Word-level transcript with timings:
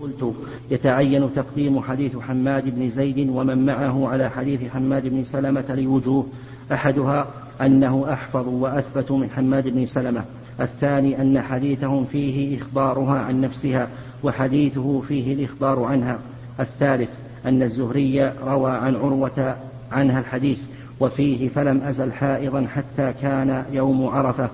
قلت 0.00 0.34
يتعين 0.70 1.28
تقديم 1.36 1.80
حديث 1.80 2.16
حماد 2.16 2.74
بن 2.74 2.88
زيد 2.88 3.28
ومن 3.28 3.66
معه 3.66 4.08
على 4.08 4.30
حديث 4.30 4.68
حماد 4.68 5.08
بن 5.08 5.24
سلمة 5.24 5.74
لوجوه 5.74 6.26
أحدها 6.72 7.26
أنه 7.60 8.12
أحفظ 8.12 8.48
وأثبت 8.48 9.10
من 9.10 9.30
حماد 9.30 9.68
بن 9.68 9.86
سلمة 9.86 10.24
الثاني 10.60 11.22
أن 11.22 11.40
حديثهم 11.40 12.04
فيه 12.04 12.58
إخبارها 12.58 13.18
عن 13.18 13.40
نفسها 13.40 13.88
وحديثه 14.22 15.00
فيه 15.00 15.34
الإخبار 15.34 15.82
عنها 15.82 16.18
الثالث 16.60 17.10
أن 17.46 17.62
الزهري 17.62 18.32
روى 18.46 18.70
عن 18.70 18.96
عروة 18.96 19.56
عنها 19.92 20.20
الحديث 20.20 20.58
وفيه 21.00 21.48
فلم 21.48 21.80
أزل 21.80 22.12
حائضا 22.12 22.66
حتى 22.66 23.12
كان 23.22 23.64
يوم 23.72 24.06
عرفة. 24.06 24.48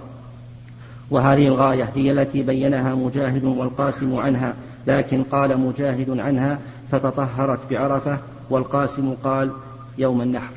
وهذه 1.11 1.47
الغاية 1.47 1.89
هي 1.95 2.13
التي 2.13 2.43
بينها 2.43 2.95
مجاهد 2.95 3.45
والقاسم 3.45 4.17
عنها 4.17 4.55
لكن 4.87 5.23
قال 5.23 5.61
مجاهد 5.61 6.19
عنها 6.19 6.59
فتطهرت 6.93 7.71
بعرفة 7.71 8.19
والقاسم 8.51 9.15
قال 9.25 9.53
يوم 9.99 10.23
النحر. 10.23 10.53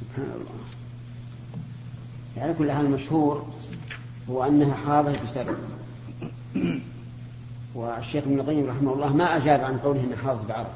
سبحان 0.00 0.30
الله. 0.34 0.60
يعني 2.36 2.54
كل 2.54 2.72
حال 2.72 2.86
المشهور 2.86 3.46
هو 4.30 4.44
أنها 4.44 4.74
حاضر 4.74 5.16
بسبب 5.24 5.56
والشيخ 7.74 8.24
ابن 8.24 8.40
القيم 8.40 8.66
رحمه 8.70 8.92
الله 8.92 9.16
ما 9.16 9.36
أجاب 9.36 9.60
عن 9.60 9.78
قوله 9.78 10.00
أنها 10.00 10.16
حاضر 10.16 10.40
بعرفة. 10.48 10.70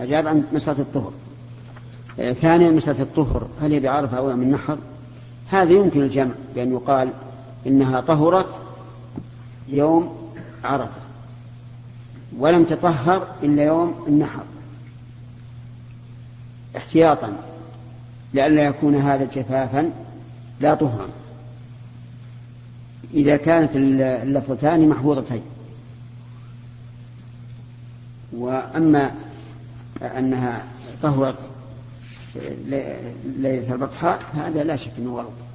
أجاب 0.00 0.26
عن 0.26 0.44
مسألة 0.52 0.80
الطهر. 0.80 1.12
ثانيا 2.16 2.70
مسألة 2.70 3.02
الطهر 3.02 3.46
هل 3.62 3.72
هي 3.72 3.80
بعرفة 3.80 4.18
أو 4.18 4.36
من 4.36 4.42
النحر 4.42 4.78
هذا 5.50 5.72
يمكن 5.72 6.02
الجمع 6.02 6.34
بأن 6.54 6.72
يقال 6.72 7.12
إنها 7.66 8.00
طهرت 8.00 8.46
يوم 9.68 10.32
عرفة. 10.64 11.00
ولم 12.38 12.64
تطهر 12.64 13.34
إلا 13.42 13.62
يوم 13.62 14.04
النحر. 14.08 14.42
احتياطا 16.76 17.36
لئلا 18.34 18.64
يكون 18.64 18.94
هذا 18.94 19.24
جفافا 19.34 19.92
لا 20.60 20.74
طهرا. 20.74 21.08
إذا 23.14 23.36
كانت 23.36 23.70
اللفظتان 23.74 24.88
محفوظتين. 24.88 25.42
وأما 28.32 29.14
أنها 30.02 30.64
طهرت 31.02 31.38
ليلة 33.24 33.72
البطحاء 33.72 34.22
هذا 34.34 34.64
لا 34.64 34.76
شك 34.76 34.92
أنه 34.98 35.16
غلط. 35.16 35.45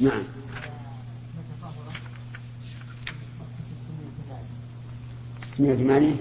نعم. 0.00 0.22
ستمائة 5.54 5.76
ثمانية 5.76 6.14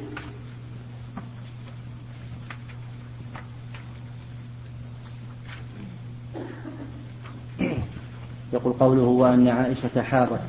يقول 8.53 8.73
قوله 8.73 9.01
وأن 9.01 9.47
عائشة 9.47 10.01
حاضت 10.01 10.41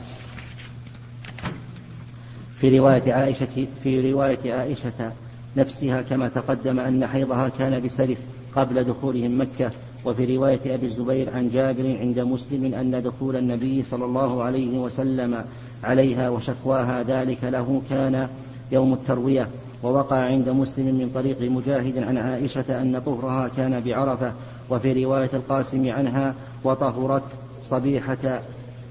في 2.61 2.78
رواية 2.78 3.12
عائشة 3.12 3.67
في 3.83 4.12
رواية 4.12 4.55
عائشة 4.55 5.12
نفسها 5.56 6.02
كما 6.02 6.28
تقدم 6.28 6.80
أن 6.80 7.06
حيضها 7.06 7.48
كان 7.48 7.86
بسرف 7.86 8.19
قبل 8.56 8.84
دخولهم 8.84 9.41
مكة 9.41 9.70
وفي 10.05 10.37
رواية 10.37 10.75
أبي 10.75 10.87
الزبير 10.87 11.31
عن 11.31 11.49
جابر 11.49 11.97
عند 12.01 12.19
مسلم 12.19 12.75
أن 12.75 13.03
دخول 13.03 13.37
النبي 13.37 13.83
صلى 13.83 14.05
الله 14.05 14.43
عليه 14.43 14.79
وسلم 14.79 15.45
عليها 15.85 16.29
وشكواها 16.29 17.03
ذلك 17.03 17.45
له 17.45 17.83
كان 17.91 18.29
يوم 18.73 18.93
التروية 18.93 19.49
ووقع 19.83 20.17
عند 20.17 20.49
مسلم 20.49 20.87
من 20.87 21.11
طريق 21.15 21.43
مجاهد 21.43 21.98
عن 21.98 22.19
عائشة 22.19 22.83
أن 22.83 23.03
طهرها 23.07 23.48
كان 23.57 23.81
بعرفة 23.81 24.33
وفي 24.70 25.05
رواية 25.05 25.31
القاسم 25.35 25.89
عنها 25.89 26.35
وطهرت 26.64 27.23
صبيحة 27.63 28.41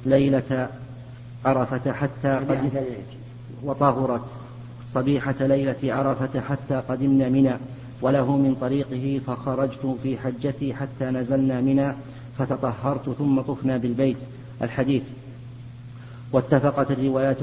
ليلة 0.05 0.69
عرفة 1.45 1.91
حتى 1.91 2.29
قد 2.29 2.83
وطهرت 3.63 4.21
صبيحة 4.89 5.35
ليلة 5.39 5.75
عرفة 5.83 6.39
حتى 6.39 6.75
قدمنا 6.89 7.29
منى 7.29 7.53
وله 8.03 8.37
من 8.37 8.55
طريقه 8.61 9.21
فخرجت 9.27 9.97
في 10.03 10.17
حجتي 10.17 10.73
حتى 10.73 11.05
نزلنا 11.05 11.61
منى 11.61 11.93
فتطهرت 12.37 13.09
ثم 13.09 13.41
طفنا 13.41 13.77
بالبيت. 13.77 14.17
الحديث 14.61 15.03
واتفقت 16.31 16.91
الروايات 16.91 17.37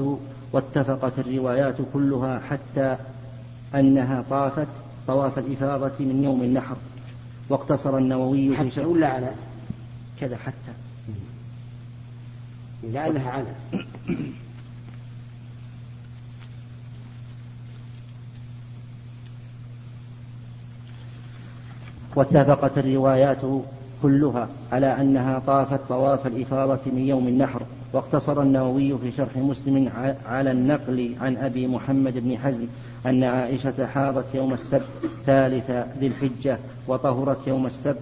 واتفقت 0.51 1.19
الروايات 1.19 1.75
كلها 1.93 2.39
حتى 2.39 2.97
أنها 3.75 4.23
طافت 4.29 4.67
طواف 5.07 5.39
الإفاضة 5.39 5.93
من 5.99 6.23
يوم 6.23 6.41
النحر. 6.41 6.75
واقتصر 7.49 7.97
النووي 7.97 8.57
حتى 8.57 8.69
في 8.69 8.85
ولا 8.85 9.07
على 9.07 9.31
كذا 10.19 10.37
حتى؟ 10.37 10.73
لعلها 12.83 13.31
على. 13.31 13.83
واتفقت 22.15 22.77
الروايات 22.77 23.41
كلها 24.01 24.47
على 24.71 25.01
أنها 25.01 25.41
طافت 25.47 25.79
طواف 25.89 26.27
الإفاضة 26.27 26.79
من 26.85 27.07
يوم 27.07 27.27
النحر 27.27 27.61
واقتصر 27.93 28.41
النووي 28.41 28.97
في 28.97 29.11
شرح 29.11 29.37
مسلم 29.37 29.89
على 30.25 30.51
النقل 30.51 31.15
عن 31.21 31.37
أبي 31.37 31.67
محمد 31.67 32.13
بن 32.17 32.37
حزم 32.37 32.65
أن 33.05 33.23
عائشة 33.23 33.87
حاضت 33.87 34.25
يوم 34.35 34.53
السبت 34.53 34.85
ثالث 35.25 35.71
ذي 35.99 36.07
الحجة 36.07 36.57
وطهرت 36.87 37.47
يوم 37.47 37.65
السبت 37.65 38.01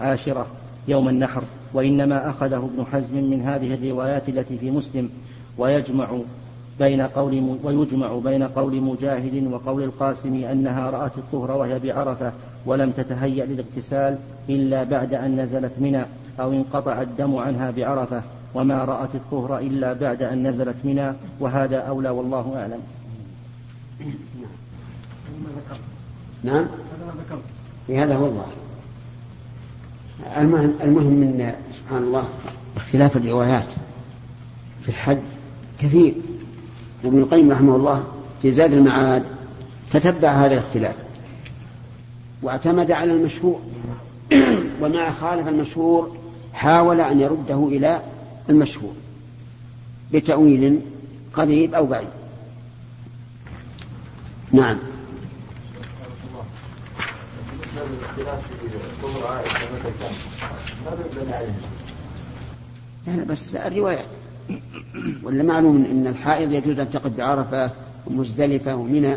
عاشرة 0.00 0.46
يوم 0.88 1.08
النحر 1.08 1.42
وإنما 1.74 2.30
أخذه 2.30 2.70
ابن 2.74 2.86
حزم 2.92 3.30
من 3.30 3.42
هذه 3.42 3.74
الروايات 3.74 4.28
التي 4.28 4.58
في 4.58 4.70
مسلم 4.70 5.10
ويجمع 5.58 6.08
بين 6.78 7.02
قول 7.02 7.58
ويجمع 7.64 8.18
بين 8.24 8.42
قول 8.42 8.80
مجاهد 8.80 9.52
وقول 9.52 9.82
القاسم 9.82 10.44
أنها 10.44 10.90
رأت 10.90 11.18
الطهر 11.18 11.50
وهي 11.50 11.78
بعرفة 11.78 12.32
ولم 12.66 12.90
تتهيأ 12.90 13.46
للاغتسال 13.46 14.18
إلا 14.48 14.84
بعد 14.84 15.14
أن 15.14 15.40
نزلت 15.40 15.72
منى 15.78 16.04
أو 16.40 16.52
انقطع 16.52 17.02
الدم 17.02 17.36
عنها 17.36 17.70
بعرفة 17.70 18.22
وما 18.54 18.84
رأت 18.84 19.14
الطهر 19.14 19.58
إلا 19.58 19.92
بعد 19.92 20.22
أن 20.22 20.46
نزلت 20.48 20.76
منى 20.84 21.12
وهذا 21.40 21.76
أولى 21.76 22.10
والله 22.10 22.56
أعلم. 22.56 22.80
نعم؟ 26.42 26.66
في 27.86 27.98
هذا 27.98 28.16
هو 28.16 28.26
الله 28.26 28.46
المهم, 30.36 30.72
المهم 30.82 31.12
من 31.12 31.52
سبحان 31.72 32.02
الله 32.02 32.24
اختلاف 32.76 33.16
الروايات 33.16 33.66
في 34.82 34.88
الحج 34.88 35.18
كثير. 35.78 36.14
وابن 37.04 37.18
القيم 37.18 37.50
رحمه 37.50 37.76
الله 37.76 38.04
في 38.42 38.52
زاد 38.52 38.72
المعاد 38.72 39.22
تتبع 39.90 40.32
هذا 40.32 40.52
الاختلاف. 40.52 40.94
واعتمد 42.42 42.90
على 42.90 43.12
المشهور. 43.12 43.60
وما 44.80 45.10
خالف 45.10 45.48
المشهور 45.48 46.16
حاول 46.54 47.00
أن 47.00 47.20
يرده 47.20 47.68
إلى 47.68 48.02
المشهور 48.48 48.94
بتأويل 50.12 50.80
قريب 51.34 51.74
أو 51.74 51.86
بعيد. 51.86 52.08
نعم. 54.52 54.78
يعني 63.06 63.24
بس 63.24 63.54
الروايات 63.54 64.06
ولا 65.24 65.42
معلوم 65.42 65.84
إن 65.90 66.06
الحائض 66.06 66.52
يجوز 66.52 66.78
أن 66.78 66.90
تقف 66.90 67.06
بعرفة 67.06 67.70
ومزدلفة 68.06 68.76
ومنى. 68.76 69.16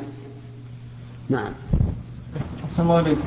نعم. 1.30 1.52
السلام 2.76 2.92
عليكم. 2.92 3.22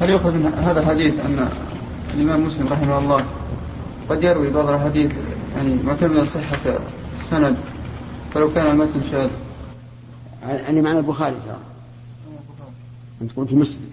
هل 0.00 0.10
يؤخذ 0.10 0.32
من 0.32 0.46
هذا 0.46 0.80
الحديث 0.80 1.20
أن 1.20 1.48
الإمام 2.14 2.46
مسلم 2.46 2.68
رحمه 2.68 2.98
الله 2.98 3.24
قد 4.08 4.24
يروي 4.24 4.50
بعض 4.50 4.68
الحديث 4.68 5.12
يعني 5.56 5.74
معتمدا 5.82 6.24
صحة 6.24 6.78
السند؟ 7.20 7.56
فلو 8.34 8.52
كان 8.52 8.70
المتن 8.70 9.02
شاذ. 9.10 9.30
يعني 10.42 10.80
معنى 10.80 10.98
البخاري 10.98 11.34
ترى. 11.46 11.58
أنت 13.22 13.30
قلت 13.36 13.52
مسلم. 13.52 13.90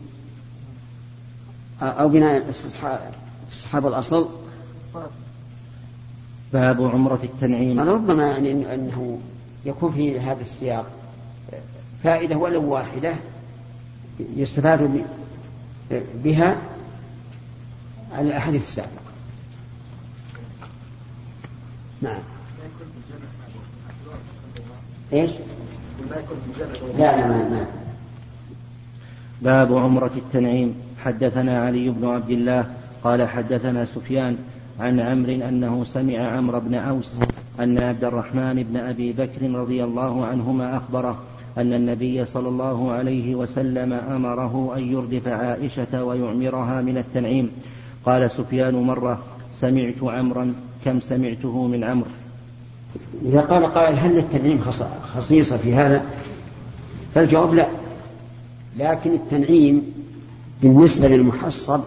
أو 1.82 2.10
بناء 2.10 2.50
استصحاب 2.50 3.88
الأصل. 3.88 4.30
باب 6.54 6.84
عمرة 6.84 7.20
التنعيم. 7.24 7.80
ربما 7.80 8.24
يعني 8.24 8.74
أنه 8.74 9.20
يكون 9.66 9.92
في 9.92 10.20
هذا 10.20 10.42
السياق. 10.42 10.86
فائدة 12.04 12.36
ولو 12.36 12.74
واحدة. 12.74 13.16
يستفاد 14.20 15.06
بها 16.24 16.58
على 18.14 18.28
الأحاديث 18.28 18.64
السابقة 18.64 19.04
نعم 22.02 22.22
إيش؟ 25.14 25.32
لا 26.98 27.18
لا 27.18 27.28
ما, 27.28 27.50
ما. 27.50 27.66
باب 29.42 29.78
عمرة 29.78 30.12
التنعيم 30.16 30.76
حدثنا 31.04 31.66
علي 31.66 31.90
بن 31.90 32.08
عبد 32.08 32.30
الله 32.30 32.66
قال 33.04 33.30
حدثنا 33.30 33.86
سفيان 33.86 34.38
عن 34.80 35.00
عمرو 35.00 35.34
أنه 35.34 35.84
سمع 35.84 36.18
عمرو 36.18 36.60
بن 36.60 36.76
أوس 36.76 37.20
أن 37.60 37.78
عبد 37.78 38.04
الرحمن 38.04 38.64
بن 38.64 38.78
أبي 38.78 39.12
بكر 39.12 39.52
رضي 39.52 39.84
الله 39.84 40.26
عنهما 40.26 40.78
أخبره 40.78 41.24
أن 41.58 41.74
النبي 41.74 42.26
صلى 42.26 42.48
الله 42.48 42.92
عليه 42.92 43.36
وسلم 43.36 43.94
أمره 43.94 44.74
أن 44.78 44.94
يردف 44.94 45.28
عائشة 45.28 46.04
ويعمرها 46.04 46.82
من 46.82 46.98
التنعيم. 46.98 47.52
قال 48.06 48.32
سفيان 48.32 48.76
مرة 48.76 49.20
سمعت 49.54 50.04
عمرا 50.04 50.54
كم 50.86 51.00
سمعته 51.00 51.68
من 51.68 51.84
عمرو. 51.84 52.08
إذا 53.26 53.42
قال 53.42 53.66
قائل 53.66 53.96
هل 53.96 54.18
التنعيم 54.18 54.62
خصيصة 55.16 55.58
في 55.58 55.74
هذا؟ 55.74 56.06
فالجواب 57.16 57.54
لا. 57.54 57.68
لكن 58.78 59.14
التنعيم 59.14 59.94
بالنسبة 60.62 61.08
للمحصب 61.08 61.82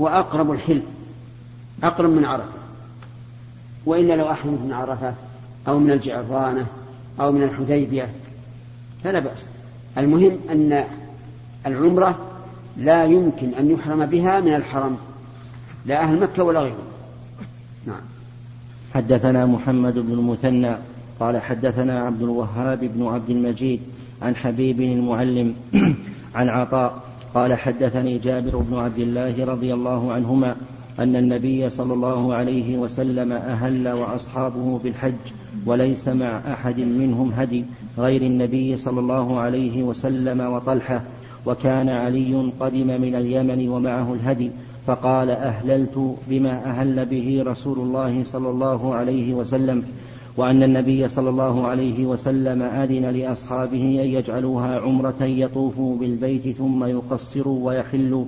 هو 0.00 0.08
أقرب 0.08 0.52
الحلم 0.52 0.82
أقرب 1.82 2.10
من 2.10 2.24
عرفة. 2.24 2.62
وإلا 3.86 4.14
لو 4.14 4.30
أحرم 4.30 4.52
من 4.64 4.72
عرفة 4.72 5.14
أو 5.68 5.78
من 5.78 5.90
الجعرانة 5.90 6.66
أو 7.20 7.32
من 7.32 7.42
الحديبية 7.42 8.08
فلا 9.04 9.18
بأس. 9.18 9.46
المهم 9.98 10.38
أن 10.50 10.84
العمرة 11.66 12.18
لا 12.76 13.04
يمكن 13.04 13.54
أن 13.54 13.70
يحرم 13.70 14.06
بها 14.06 14.40
من 14.40 14.54
الحرم 14.54 14.96
لا 15.86 16.02
أهل 16.02 16.20
مكة 16.20 16.42
ولا 16.44 16.60
غيرهم. 16.60 16.92
نعم. 17.86 18.00
حدثنا 18.94 19.46
محمد 19.46 19.94
بن 19.94 20.12
المثنى 20.12 20.76
قال 21.20 21.42
حدثنا 21.42 22.00
عبد 22.00 22.22
الوهاب 22.22 22.78
بن 22.84 23.06
عبد 23.06 23.30
المجيد 23.30 23.80
عن 24.22 24.36
حبيب 24.36 24.80
المعلم 24.80 25.54
عن 26.34 26.48
عطاء 26.48 27.02
قال 27.34 27.54
حدثني 27.54 28.18
جابر 28.18 28.56
بن 28.56 28.78
عبد 28.78 28.98
الله 28.98 29.44
رضي 29.44 29.74
الله 29.74 30.12
عنهما 30.12 30.56
أن 30.98 31.16
النبي 31.16 31.70
صلى 31.70 31.92
الله 31.92 32.34
عليه 32.34 32.78
وسلم 32.78 33.32
أهل 33.32 33.88
وأصحابه 33.88 34.80
بالحج 34.84 35.32
وليس 35.66 36.08
مع 36.08 36.40
أحد 36.52 36.80
منهم 36.80 37.32
هدي. 37.32 37.64
غير 37.98 38.22
النبي 38.22 38.76
صلى 38.76 39.00
الله 39.00 39.40
عليه 39.40 39.82
وسلم 39.82 40.40
وطلحة 40.40 41.02
وكان 41.46 41.88
علي 41.88 42.52
قدم 42.60 42.86
من 42.86 43.14
اليمن 43.14 43.68
ومعه 43.68 44.14
الهدي 44.14 44.50
فقال 44.86 45.30
أهللت 45.30 46.16
بما 46.28 46.64
أهل 46.66 47.06
به 47.06 47.42
رسول 47.46 47.78
الله 47.78 48.24
صلى 48.24 48.48
الله 48.50 48.94
عليه 48.94 49.34
وسلم 49.34 49.84
وأن 50.36 50.62
النبي 50.62 51.08
صلى 51.08 51.28
الله 51.30 51.66
عليه 51.66 52.06
وسلم 52.06 52.62
أذن 52.62 53.04
لأصحابه 53.04 54.00
أن 54.04 54.08
يجعلوها 54.08 54.80
عمرة 54.80 55.22
يطوفوا 55.22 55.96
بالبيت 55.96 56.56
ثم 56.56 56.84
يقصروا 56.84 57.66
ويحلوا 57.66 58.24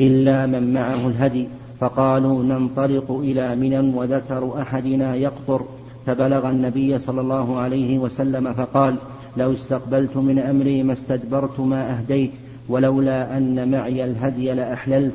إلا 0.00 0.46
من 0.46 0.72
معه 0.72 1.08
الهدي 1.08 1.48
فقالوا 1.80 2.42
ننطلق 2.42 3.10
إلى 3.10 3.56
منى 3.56 3.78
وذكر 3.78 4.62
أحدنا 4.62 5.14
يقطر. 5.14 5.64
فبلغ 6.08 6.48
النبي 6.50 6.98
صلى 6.98 7.20
الله 7.20 7.58
عليه 7.58 7.98
وسلم 7.98 8.52
فقال 8.52 8.96
لو 9.36 9.52
استقبلت 9.52 10.16
من 10.16 10.38
أمري 10.38 10.82
ما 10.82 10.92
استدبرت 10.92 11.60
ما 11.60 11.98
أهديت 11.98 12.30
ولولا 12.68 13.36
أن 13.36 13.70
معي 13.70 14.04
الهدي 14.04 14.52
لأحللت 14.52 15.14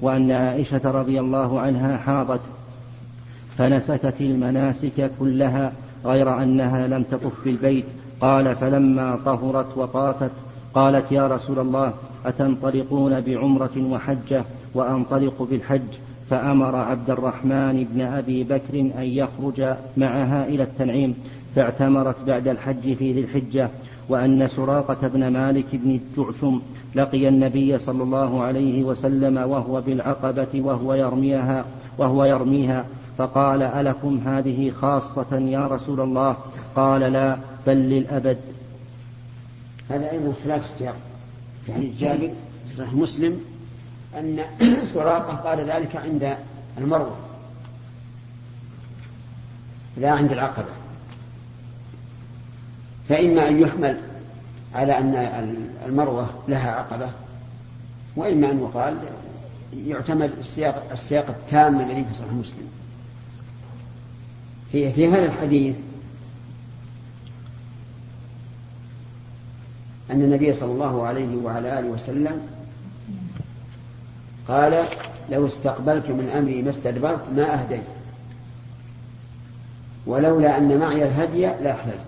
وأن 0.00 0.30
عائشة 0.30 0.80
رضي 0.84 1.20
الله 1.20 1.60
عنها 1.60 1.96
حاضت 1.96 2.40
فنسكت 3.58 4.14
المناسك 4.20 5.10
كلها 5.20 5.72
غير 6.04 6.42
أنها 6.42 6.86
لم 6.86 7.02
تطف 7.02 7.44
بالبيت. 7.44 7.84
قال 8.20 8.56
فلما 8.56 9.18
طهرت 9.24 9.78
وطافت 9.78 10.30
قالت 10.74 11.12
يا 11.12 11.26
رسول 11.26 11.58
الله 11.58 11.92
أتنطلقون 12.26 13.20
بعمرة 13.20 13.76
وحجة 13.76 14.44
وأنطلق 14.74 15.42
بالحج 15.50 15.80
فأمر 16.30 16.76
عبد 16.76 17.10
الرحمن 17.10 17.86
بن 17.92 18.00
أبي 18.00 18.44
بكر 18.44 18.80
أن 18.80 19.02
يخرج 19.02 19.76
معها 19.96 20.46
إلى 20.46 20.62
التنعيم 20.62 21.14
فاعتمرت 21.56 22.22
بعد 22.26 22.48
الحج 22.48 22.94
في 22.94 23.12
ذي 23.12 23.20
الحجة 23.20 23.70
وأن 24.08 24.48
سراقة 24.48 25.08
بن 25.08 25.28
مالك 25.28 25.66
بن 25.72 26.00
الجعشم 26.00 26.60
لقي 26.94 27.28
النبي 27.28 27.78
صلى 27.78 28.02
الله 28.02 28.42
عليه 28.42 28.84
وسلم 28.84 29.36
وهو 29.36 29.80
بالعقبة 29.80 30.46
وهو 30.54 30.94
يرميها 30.94 31.64
وهو 31.98 32.24
يرميها 32.24 32.84
فقال 33.18 33.62
ألكم 33.62 34.20
هذه 34.26 34.70
خاصة 34.70 35.38
يا 35.38 35.66
رسول 35.66 36.00
الله؟ 36.00 36.36
قال 36.76 37.00
لا 37.00 37.36
بل 37.66 37.76
للأبد. 37.76 38.38
هذا 39.90 40.10
أيضا 40.10 40.32
خلاف 40.44 40.64
السياق 40.64 40.96
يعني 41.68 41.90
جابر 42.00 42.30
صحيح 42.78 42.92
مسلم 42.92 43.40
أن 44.18 44.44
سراقة 44.94 45.34
قال 45.34 45.60
ذلك 45.60 45.96
عند 45.96 46.36
المروة 46.78 47.16
لا 49.96 50.10
عند 50.10 50.32
العقبة. 50.32 50.70
فإما 53.08 53.48
أن 53.48 53.60
يحمل 53.60 54.00
على 54.74 54.98
أن 54.98 55.14
المروة 55.86 56.30
لها 56.48 56.70
عقبة 56.70 57.10
وإما 58.16 58.50
أن 58.50 58.60
يقال 58.60 58.96
يعتمد 59.86 60.30
السياق, 60.40 60.86
السياق 60.92 61.28
التام 61.28 61.80
الذي 61.80 62.04
في 62.04 62.14
صحيح 62.14 62.32
مسلم. 62.32 62.68
في, 64.72 64.92
في 64.92 65.08
هذا 65.08 65.24
الحديث 65.24 65.76
أن 70.10 70.22
النبي 70.22 70.52
صلى 70.52 70.72
الله 70.72 71.06
عليه 71.06 71.36
وعلى 71.36 71.78
آله 71.78 71.88
وسلم 71.88 72.53
قال 74.48 74.84
لو 75.30 75.46
استقبلت 75.46 76.10
من 76.10 76.30
أمري 76.36 76.62
ما 76.62 76.70
استدبرت 76.70 77.20
ما 77.36 77.54
أهديت. 77.54 77.84
ولولا 80.06 80.58
أن 80.58 80.78
معي 80.78 81.04
الهدي 81.04 81.40
لأحللت 81.40 82.06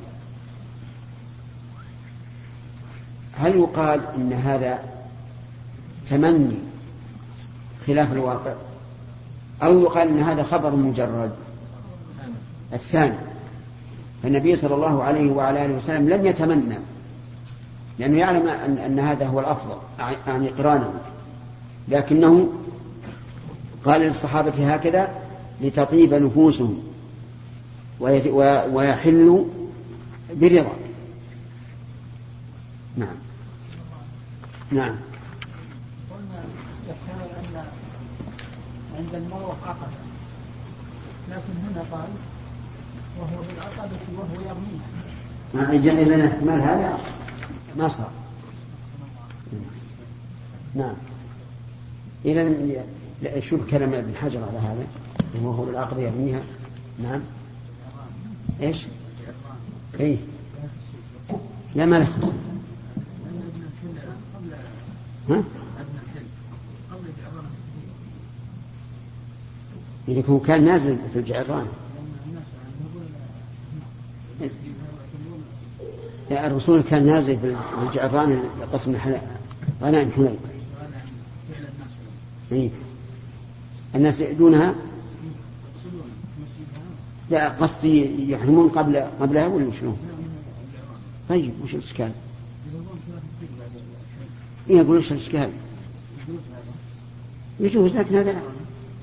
هل 3.38 3.56
يقال 3.56 4.00
إن 4.16 4.32
هذا 4.32 4.78
تمني 6.10 6.56
خلاف 7.86 8.12
الواقع؟ 8.12 8.52
أو 9.62 9.80
يقال 9.80 10.08
إن 10.08 10.22
هذا 10.22 10.42
خبر 10.42 10.76
مجرد؟ 10.76 11.32
الثاني 12.72 13.16
فالنبي 14.22 14.56
صلى 14.56 14.74
الله 14.74 15.02
عليه 15.02 15.31
وعلى 15.31 15.64
آله 15.64 15.74
وسلم 15.74 16.08
لم 16.08 16.26
يتمنى 16.26 16.78
لأنه 17.98 18.19
يعلم 18.19 18.48
أن, 18.78 18.98
هذا 18.98 19.26
هو 19.26 19.40
الأفضل 19.40 19.76
يعني 20.26 20.48
قرانه. 20.48 20.93
لكنه 21.88 22.52
قال 23.84 24.00
للصحابة 24.00 24.74
هكذا 24.74 25.08
لتطيب 25.60 26.14
نفوسهم 26.14 26.82
ويحل 28.70 29.46
برضا 30.34 30.72
نعم. 32.96 33.16
نعم. 34.72 34.96
قلنا 36.10 36.43
يحتمل 36.88 37.31
أن 37.56 37.64
عند 38.98 39.14
المروة 39.14 39.56
عقبة 39.66 39.86
لكن 41.31 41.52
هنا 41.69 41.84
قال 41.93 42.08
وهو 43.19 43.43
بالعقبة 43.43 43.96
وهو 44.16 44.40
يرميها 44.40 44.86
ما 45.55 45.72
إذا 45.72 46.26
احتمال 46.26 46.60
هذا 46.60 46.98
ما 47.76 47.88
صار. 47.88 48.10
نعم. 50.74 50.94
إذا 52.26 53.40
شوف 53.40 53.70
كلام 53.70 53.94
ابن 53.94 54.16
حجر 54.16 54.44
على 54.44 54.58
هذا 54.58 54.86
وهو 55.42 55.64
بالعقبة 55.64 56.02
يرميها. 56.02 56.40
نعم. 57.02 57.20
إيش؟ 58.62 58.86
إيه. 60.00 60.16
لا 61.74 61.86
ما 61.86 61.98
له 61.98 62.04
خصوص 62.04 62.32
ها؟ 65.30 65.42
إذا 70.08 70.22
هو 70.28 70.38
كان 70.38 70.64
نازل 70.64 70.96
في 71.12 71.18
الجعران. 71.18 71.66
الرسول 76.30 76.82
كان 76.82 77.06
نازل 77.06 77.38
في 77.38 77.54
الجعران 77.82 78.42
قسم 78.72 78.96
غنائم 79.82 80.10
حنين 80.10 80.36
إيه؟ 82.53 82.70
الناس 83.94 84.20
يعدونها 84.20 84.74
لا 87.31 87.48
قصدي 87.48 88.31
يحرمون 88.32 88.69
قبل 88.69 88.96
قبلها 89.20 89.46
ولا 89.46 89.70
شنو؟ 89.81 89.93
طيب 91.29 91.53
وش 91.65 91.74
الإشكال؟ 91.74 92.12
إيه 94.70 94.81
أقول 94.81 94.98
وش 94.98 95.12
الإشكال 95.12 95.50
يجوز 97.60 97.96
لكن 97.96 98.15
هذا 98.17 98.43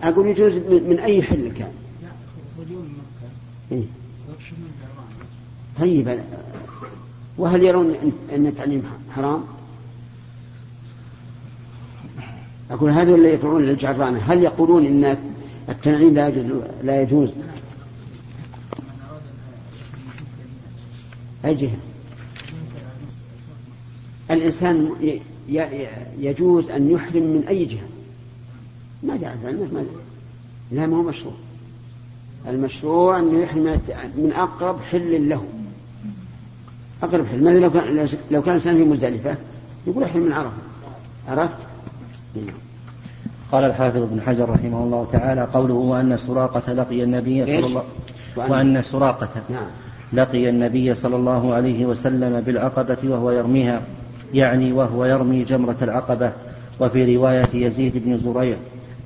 أقول 0.03 0.27
يجوز 0.27 0.53
من 0.67 0.99
أي 0.99 1.23
حل 1.23 1.51
كان 1.57 1.71
إيه؟ 3.71 3.83
طيب 5.79 6.19
وهل 7.37 7.63
يرون 7.63 7.95
أن 8.35 8.45
التعليم 8.45 8.83
حرام؟ 9.15 9.43
أقول 12.71 12.91
هذول 12.91 13.19
اللي 13.19 13.33
يطلعون 13.33 13.61
للجعرانة 13.65 14.17
هل 14.17 14.43
يقولون 14.43 14.85
أن 14.85 15.17
التنعيم 15.69 16.13
لا 16.13 16.27
يجوز 16.27 16.61
لا 16.83 17.01
يجوز؟ 17.01 17.29
أي 21.45 21.55
جهة؟ 21.55 21.77
الإنسان 24.31 24.89
يجوز 26.19 26.69
أن 26.69 26.91
يحرم 26.91 27.23
من 27.23 27.43
أي 27.47 27.65
جهة؟ 27.65 27.87
ما 29.03 29.17
جاء 29.17 29.37
ما 29.43 29.85
لا 30.71 30.87
ما 30.87 30.97
هو 30.97 31.01
مشروع. 31.01 31.33
المشروع 32.47 33.19
أن 33.19 33.41
يحرم 33.41 33.63
من 34.15 34.33
أقرب 34.35 34.81
حل 34.81 35.29
له. 35.29 35.45
أقرب 37.03 37.25
حل. 37.27 37.43
مثلا 37.43 37.59
لو 37.59 37.71
كان 37.71 38.07
لو 38.31 38.41
كان 38.41 38.49
الإنسان 38.49 38.77
في 38.77 38.83
مزدلفة 38.83 39.37
يقول 39.87 40.03
احرم 40.03 40.23
من 40.23 40.31
عرفة. 40.31 40.57
عرفت؟ 41.27 41.57
قال 43.51 43.63
الحافظ 43.63 44.01
ابن 44.01 44.21
حجر 44.21 44.49
رحمه 44.49 44.83
الله 44.83 45.07
تعالى 45.11 45.47
قوله 45.53 45.73
وأن 45.73 46.17
سراقة 46.17 46.73
لقي 46.73 47.03
النبي 47.03 47.45
صلى 47.45 47.65
الله 47.65 47.83
وأن 48.35 48.81
سراقة 48.81 49.29
نعم. 49.49 49.65
لقي 50.13 50.49
النبي 50.49 50.95
صلى 50.95 51.15
الله 51.15 51.53
عليه 51.53 51.85
وسلم 51.85 52.41
بالعقبة 52.41 52.97
وهو 53.03 53.31
يرميها 53.31 53.81
يعني 54.33 54.71
وهو 54.71 55.05
يرمي 55.05 55.43
جمرة 55.43 55.75
العقبة. 55.81 56.31
وفي 56.79 57.15
رواية 57.15 57.49
يزيد 57.53 57.93
بن 58.05 58.17
زريع 58.17 58.57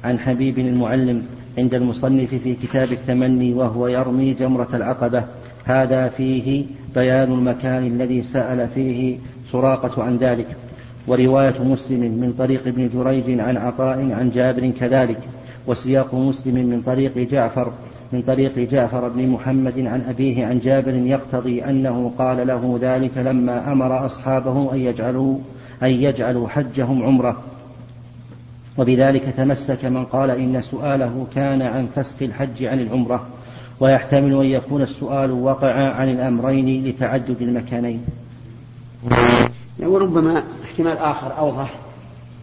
عن 0.03 0.19
حبيب 0.19 0.59
المعلم 0.59 1.23
عند 1.57 1.73
المصنف 1.73 2.35
في 2.35 2.55
كتاب 2.55 2.91
التمني 2.91 3.53
وهو 3.53 3.87
يرمي 3.87 4.33
جمرة 4.33 4.67
العقبة. 4.73 5.23
هذا 5.65 6.07
فيه 6.09 6.65
بيان 6.95 7.31
المكان 7.31 7.87
الذي 7.87 8.23
سأل 8.23 8.67
فيه 8.75 9.17
سراقة 9.51 10.03
عن 10.03 10.17
ذلك. 10.17 10.47
ورواية 11.07 11.63
مسلم 11.63 11.99
من 11.99 12.33
طريق 12.37 12.67
ابن 12.67 12.89
جريج 12.93 13.39
عن 13.39 13.57
عطاء 13.57 13.97
عن 14.11 14.31
جابر 14.35 14.69
كذلك 14.79 15.19
وسياق 15.67 16.15
مسلم 16.15 16.55
من 16.55 16.81
طريق 16.85 17.17
جعفر 17.17 17.71
من 18.13 18.21
طريق 18.21 18.59
جعفر 18.59 19.07
بن 19.07 19.27
محمد 19.27 19.79
عن 19.79 20.01
أبيه 20.09 20.45
عن 20.45 20.59
جابر 20.59 20.93
يقتضي 20.93 21.65
أنه 21.65 22.11
قال 22.17 22.47
له 22.47 22.79
ذلك 22.81 23.17
لما 23.17 23.71
أمر 23.71 24.05
أصحابه 24.05 24.73
أن 24.73 24.79
يجعلوا 24.79 25.37
أن 25.83 25.89
يجعلوا 25.89 26.49
حجهم 26.49 27.03
عمرة. 27.03 27.43
وبذلك 28.77 29.33
تمسك 29.37 29.85
من 29.85 30.05
قال 30.05 30.31
إن 30.31 30.61
سؤاله 30.61 31.27
كان 31.35 31.61
عن 31.61 31.87
فسق 31.95 32.15
الحج 32.21 32.65
عن 32.65 32.79
العمرة 32.79 33.27
ويحتمل 33.79 34.41
أن 34.41 34.45
يكون 34.45 34.81
السؤال 34.81 35.31
وقع 35.31 35.93
عن 35.93 36.09
الأمرين 36.09 36.85
لتعدد 36.85 37.41
المكانين. 37.41 38.01
وربما 39.79 40.43
احتمال 40.63 40.97
آخر 40.97 41.37
أوضح 41.37 41.75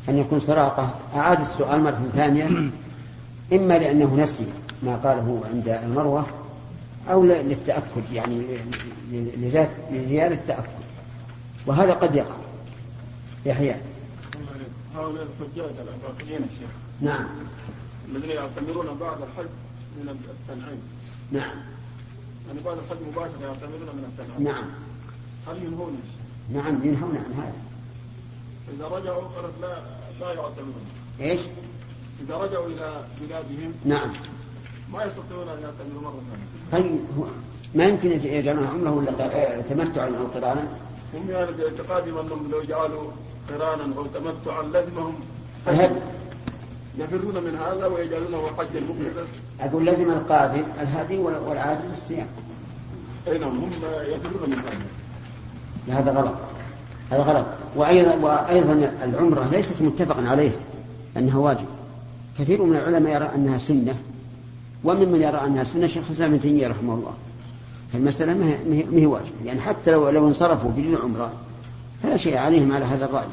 أن 0.08 0.18
يكون 0.18 0.40
سراقة. 0.40 0.94
أعاد 1.14 1.40
السؤال 1.40 1.82
مرة 1.82 2.10
ثانية. 2.12 2.46
إما 3.52 3.78
لأنه 3.78 4.16
نسي 4.16 4.46
ما 4.82 4.96
قاله 4.96 5.40
عند 5.52 5.68
المروة 5.68 6.26
أو 7.10 7.24
للتأكد 7.24 8.12
يعني 8.12 8.42
لزيادة 9.90 10.34
التأكد. 10.34 10.84
وهذا 11.66 11.92
قد 11.92 12.14
يقع. 12.14 12.36
يحيى. 13.46 13.76
هؤلاء 14.96 15.22
الحجاج 15.22 15.74
العراقيين 15.78 16.42
الشيخ 16.52 16.70
نعم. 17.00 17.26
الذين 18.08 18.30
يعتمرون 18.30 18.86
بعد 19.00 19.16
الحج 19.22 19.50
من 19.96 20.08
التنعيم. 20.08 20.80
نعم. 21.32 21.56
يعني 22.48 22.60
بعد 22.64 22.76
الحج 22.78 22.96
مباشرة 23.12 23.42
يعتمرون 23.42 23.96
من 23.96 24.04
التنعيم. 24.12 24.42
نعم. 24.42 24.64
هل 25.48 25.62
ينهون 25.62 25.98
نعم 26.52 26.74
ينهون 26.84 27.16
عن 27.16 27.34
هذا. 27.42 27.54
إذا 28.76 28.96
رجعوا 28.96 29.22
قالت 29.22 29.54
لا 29.62 29.76
لا 30.20 30.32
يعتمرون 30.32 30.86
إيش؟ 31.20 31.40
إذا 32.24 32.36
رجعوا 32.36 32.66
إلى 32.66 33.04
بلادهم 33.20 33.72
نعم. 33.84 34.12
ما 34.92 35.04
يستطيعون 35.04 35.48
أن 35.48 35.62
يعتمروا 35.62 36.02
مرة 36.02 36.22
ثانية. 36.70 36.84
طيب 36.84 37.00
ما 37.74 37.84
يمكن 37.84 38.10
يجعلون 38.10 38.66
عمره 38.66 38.90
ولا 38.90 39.62
تمتعا 39.62 40.06
أو 40.06 40.26
قرانا؟ 40.26 40.68
هم 41.14 41.30
يعني 41.30 41.52
باعتقادهم 41.52 42.18
أنهم 42.18 42.50
لو 42.50 42.62
جعلوا 42.62 43.10
قرانا 43.50 43.94
أو 43.96 44.06
تمتعا 44.06 44.62
لازمهم 44.62 45.14
الهدي 45.68 46.00
يفرون 46.98 47.44
من 47.44 47.56
هذا 47.56 47.86
ويجعلونه 47.86 48.46
حجا 48.58 48.80
مفردا 48.80 49.26
أقول 49.60 49.84
لازم 49.84 50.10
القادر 50.10 50.64
الهدي 50.82 51.18
والعاجز 51.18 51.84
الصيام 51.90 52.26
أي 53.28 53.38
نعم 53.38 53.50
هم 53.50 53.70
يفرون 54.08 54.50
من 54.50 54.58
هذا. 54.58 55.03
هذا 55.88 56.12
غلط. 56.12 56.34
هذا 57.10 57.22
غلط. 57.22 57.46
وأيضا 57.76 58.14
وأيضا 58.14 58.92
العمرة 59.04 59.48
ليست 59.52 59.82
متفقا 59.82 60.28
عليه 60.28 60.50
أنها 61.16 61.38
واجب. 61.38 61.66
كثير 62.38 62.62
من 62.62 62.76
العلماء 62.76 63.14
يرى 63.14 63.30
أنها 63.34 63.58
سنة 63.58 63.94
وممن 64.84 65.22
يرى 65.22 65.40
أنها 65.46 65.64
سنة 65.64 65.86
شيخ 65.86 66.04
الإسلام 66.08 66.30
ابن 66.30 66.40
تيمية 66.40 66.68
رحمه 66.68 66.94
الله. 66.94 67.12
المسألة 67.94 68.34
ما 68.34 68.56
هي 68.92 69.06
واجب. 69.06 69.32
يعني 69.44 69.60
حتى 69.60 69.90
لو 69.90 70.08
لو 70.08 70.28
انصرفوا 70.28 70.70
بدون 70.70 70.96
عمرة 71.02 71.32
فلا 72.02 72.16
شيء 72.16 72.38
عليهم 72.38 72.72
على 72.72 72.84
هذا 72.84 73.04
الرأي. 73.04 73.26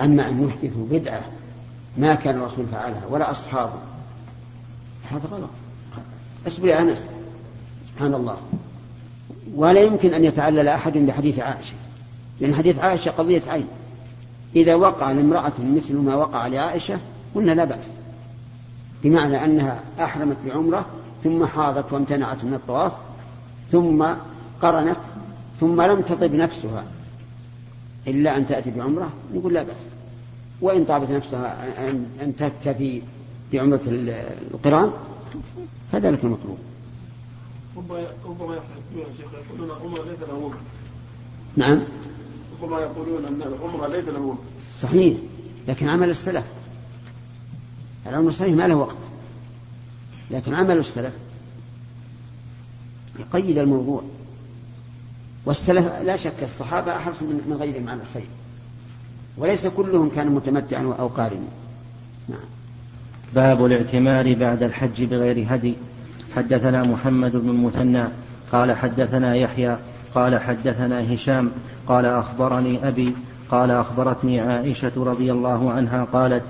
أما 0.00 0.28
أن 0.28 0.48
يحدثوا 0.48 0.86
بدعة 0.90 1.22
ما 1.98 2.14
كان 2.14 2.36
الرسول 2.36 2.66
فعلها 2.72 3.02
ولا 3.10 3.30
أصحابه 3.30 3.78
هذا 5.10 5.28
غلط. 5.32 5.50
اصبر 6.46 6.68
يا 6.68 6.80
أنس. 6.80 7.06
سبحان 7.94 8.14
الله. 8.14 8.36
ولا 9.56 9.80
يمكن 9.80 10.14
أن 10.14 10.24
يتعلل 10.24 10.68
أحد 10.68 10.98
بحديث 10.98 11.38
عائشة 11.38 11.72
لأن 12.40 12.54
حديث 12.54 12.78
عائشة 12.78 13.10
قضية 13.10 13.42
عين. 13.48 13.66
إذا 14.56 14.74
وقع 14.74 15.12
لامرأة 15.12 15.52
مثل 15.58 15.96
ما 15.96 16.16
وقع 16.16 16.46
لعائشة 16.46 16.98
قلنا 17.34 17.52
لا 17.52 17.64
بأس 17.64 17.90
بمعنى 19.02 19.44
أنها 19.44 19.80
أحرمت 20.00 20.36
بعمرة 20.46 20.86
ثم 21.24 21.46
حاضت 21.46 21.92
وامتنعت 21.92 22.44
من 22.44 22.54
الطواف 22.54 22.92
ثم 23.72 24.06
قرنت 24.62 24.96
ثم 25.60 25.82
لم 25.82 26.00
تطب 26.00 26.34
نفسها 26.34 26.84
إلا 28.06 28.36
أن 28.36 28.46
تأتي 28.46 28.70
بعمرة 28.70 29.10
نقول 29.34 29.54
لا 29.54 29.62
بأس. 29.62 29.86
وإن 30.60 30.84
طابت 30.84 31.10
نفسها 31.10 31.56
أن 32.22 32.36
تكتفي 32.38 33.02
بعمرة 33.52 33.80
القران 34.54 34.92
فذلك 35.92 36.24
المطلوب. 36.24 36.58
ربما 37.76 37.98
يا 37.98 39.04
شيخ 39.18 39.26
يقولون 39.50 40.08
ليس 40.08 40.28
له 40.28 40.34
وقت 40.34 40.58
نعم. 41.56 41.80
ربما 42.62 42.80
يقولون 42.80 43.24
أن 43.24 43.42
العمرة 43.42 43.86
ليس 43.86 44.04
له 44.04 44.20
وقت 44.20 44.38
صحيح 44.80 45.16
لكن 45.68 45.88
عمل 45.88 46.10
السلف. 46.10 46.44
العمر 48.06 48.32
صحيح 48.32 48.54
ما 48.54 48.68
له 48.68 48.74
وقت. 48.74 48.96
لكن 50.30 50.54
عمل 50.54 50.78
السلف 50.78 51.14
يقيد 53.18 53.58
الموضوع. 53.58 54.02
والسلف 55.46 55.86
لا 55.86 56.16
شك 56.16 56.42
الصحابة 56.42 56.96
أحرص 56.96 57.22
من 57.22 57.56
غيرهم 57.60 57.88
على 57.88 58.00
الخير. 58.02 58.28
وليس 59.36 59.66
كلهم 59.66 60.08
كانوا 60.08 60.32
متمتعا 60.32 60.94
أو 60.98 61.08
قارنا 61.08 61.48
نعم. 62.28 62.38
باب 63.34 63.64
الاعتمار 63.64 64.34
بعد 64.34 64.62
الحج 64.62 65.04
بغير 65.04 65.46
هدي. 65.48 65.74
حدثنا 66.36 66.82
محمد 66.82 67.32
بن 67.36 67.50
المثنى 67.50 68.04
قال 68.52 68.72
حدثنا 68.72 69.34
يحيى 69.34 69.76
قال 70.14 70.38
حدثنا 70.40 71.14
هشام 71.14 71.50
قال 71.88 72.06
أخبرني 72.06 72.88
أبي 72.88 73.14
قال 73.50 73.70
أخبرتني 73.70 74.40
عائشة 74.40 74.92
رضي 74.96 75.32
الله 75.32 75.70
عنها 75.70 76.04
قالت 76.04 76.42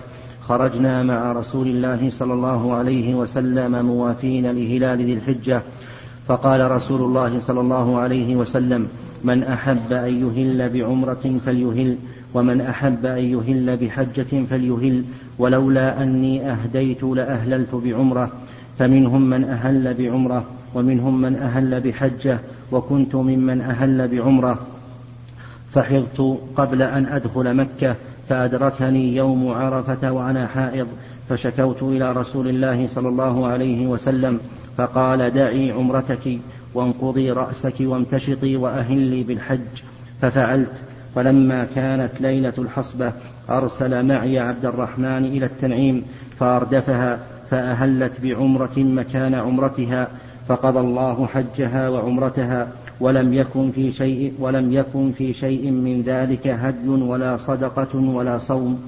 خرجنا 0.48 1.02
مع 1.02 1.32
رسول 1.32 1.66
الله 1.66 2.10
صلى 2.10 2.32
الله 2.32 2.74
عليه 2.74 3.14
وسلم 3.14 3.86
موافين 3.86 4.46
لهلال 4.46 4.98
ذي 4.98 5.12
الحجة 5.12 5.62
فقال 6.28 6.70
رسول 6.70 7.00
الله 7.00 7.40
صلى 7.40 7.60
الله 7.60 7.98
عليه 7.98 8.36
وسلم 8.36 8.88
من 9.24 9.42
أحب 9.42 9.92
أن 9.92 10.26
يهل 10.26 10.68
بعمرة 10.68 11.40
فليهل 11.46 11.96
ومن 12.34 12.60
أحب 12.60 13.06
أن 13.06 13.24
يهل 13.24 13.76
بحجة 13.76 14.44
فليهل 14.50 15.04
ولولا 15.38 16.02
أني 16.02 16.50
أهديت 16.52 17.02
لأهللت 17.02 17.74
بعمرة. 17.74 18.30
فمنهم 18.78 19.30
من 19.30 19.44
أهل 19.44 19.94
بعمرة 19.94 20.44
ومنهم 20.74 21.20
من 21.20 21.36
أهل 21.36 21.80
بحجة 21.80 22.38
وكنت 22.72 23.14
ممن 23.14 23.60
أهل 23.60 24.08
بعمرة. 24.08 24.58
فحضت 25.72 26.38
قبل 26.56 26.82
أن 26.82 27.06
أدخل 27.06 27.54
مكة 27.54 27.96
فأدركني 28.28 29.16
يوم 29.16 29.48
عرفة 29.48 30.12
وأنا 30.12 30.46
حائض. 30.46 30.86
فشكوت 31.28 31.82
إلى 31.82 32.12
رسول 32.12 32.48
الله 32.48 32.86
صلى 32.86 33.08
الله 33.08 33.46
عليه 33.46 33.86
وسلم 33.86 34.40
فقال 34.76 35.34
دعي 35.34 35.70
عمرتك 35.70 36.38
وانقضي 36.74 37.30
رأسك 37.30 37.74
وامتشطي 37.80 38.56
وأهلي 38.56 39.22
بالحج. 39.22 39.82
ففعلت. 40.22 40.72
فلما 41.14 41.64
كانت 41.74 42.10
ليلة 42.20 42.52
الحصبة 42.58 43.12
أرسل 43.50 44.02
معي 44.02 44.38
عبد 44.38 44.64
الرحمن 44.66 45.24
إلى 45.24 45.46
التنعيم 45.46 46.02
فأردفها. 46.38 47.18
فأهلت 47.54 48.20
بعمرة 48.20 48.78
مكان 48.78 49.34
عمرتها 49.34 50.08
فقضى 50.48 50.80
الله 50.80 51.26
حجها 51.26 51.88
وعمرتها 51.88 52.68
ولم 53.00 53.34
يكن 53.34 53.70
في 53.70 53.92
شيء 53.92 54.34
ولم 54.38 54.72
يكن 54.72 55.12
في 55.12 55.32
شيء 55.32 55.70
من 55.70 56.02
ذلك 56.02 56.46
هدي 56.46 56.88
ولا 56.88 57.36
صدقة 57.36 57.98
ولا 57.98 58.38
صوم. 58.38 58.80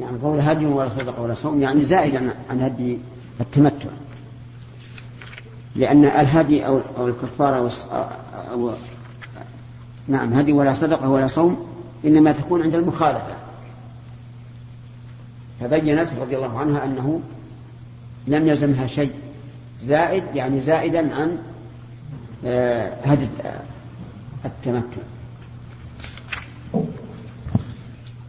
يعني 0.00 0.16
قول 0.22 0.40
هدي 0.40 0.66
ولا 0.66 0.88
صدقة 0.88 1.22
ولا 1.22 1.34
صوم 1.34 1.62
يعني 1.62 1.84
زائد 1.84 2.16
عن 2.50 2.60
هدي 2.60 2.98
التمتع. 3.40 3.90
لأن 5.76 6.04
الهدي 6.04 6.66
أو 6.66 6.80
أو 6.98 7.08
الكفارة 7.08 7.70
أو 8.52 8.70
نعم 10.08 10.32
هدي 10.32 10.52
ولا 10.52 10.74
صدقة 10.74 11.08
ولا 11.08 11.26
صوم 11.26 11.66
إنما 12.04 12.32
تكون 12.32 12.62
عند 12.62 12.74
المخالفة 12.74 13.43
فبينت 15.60 16.08
رضي 16.20 16.36
الله 16.36 16.58
عنها 16.58 16.84
أنه 16.84 17.20
لم 18.26 18.48
يلزمها 18.48 18.86
شيء. 18.86 19.10
زائد 19.82 20.22
يعني 20.34 20.60
زائدا 20.60 21.14
عن 21.14 21.38
آه، 22.46 22.92
هدي 23.04 23.26
التمتع 24.44 25.02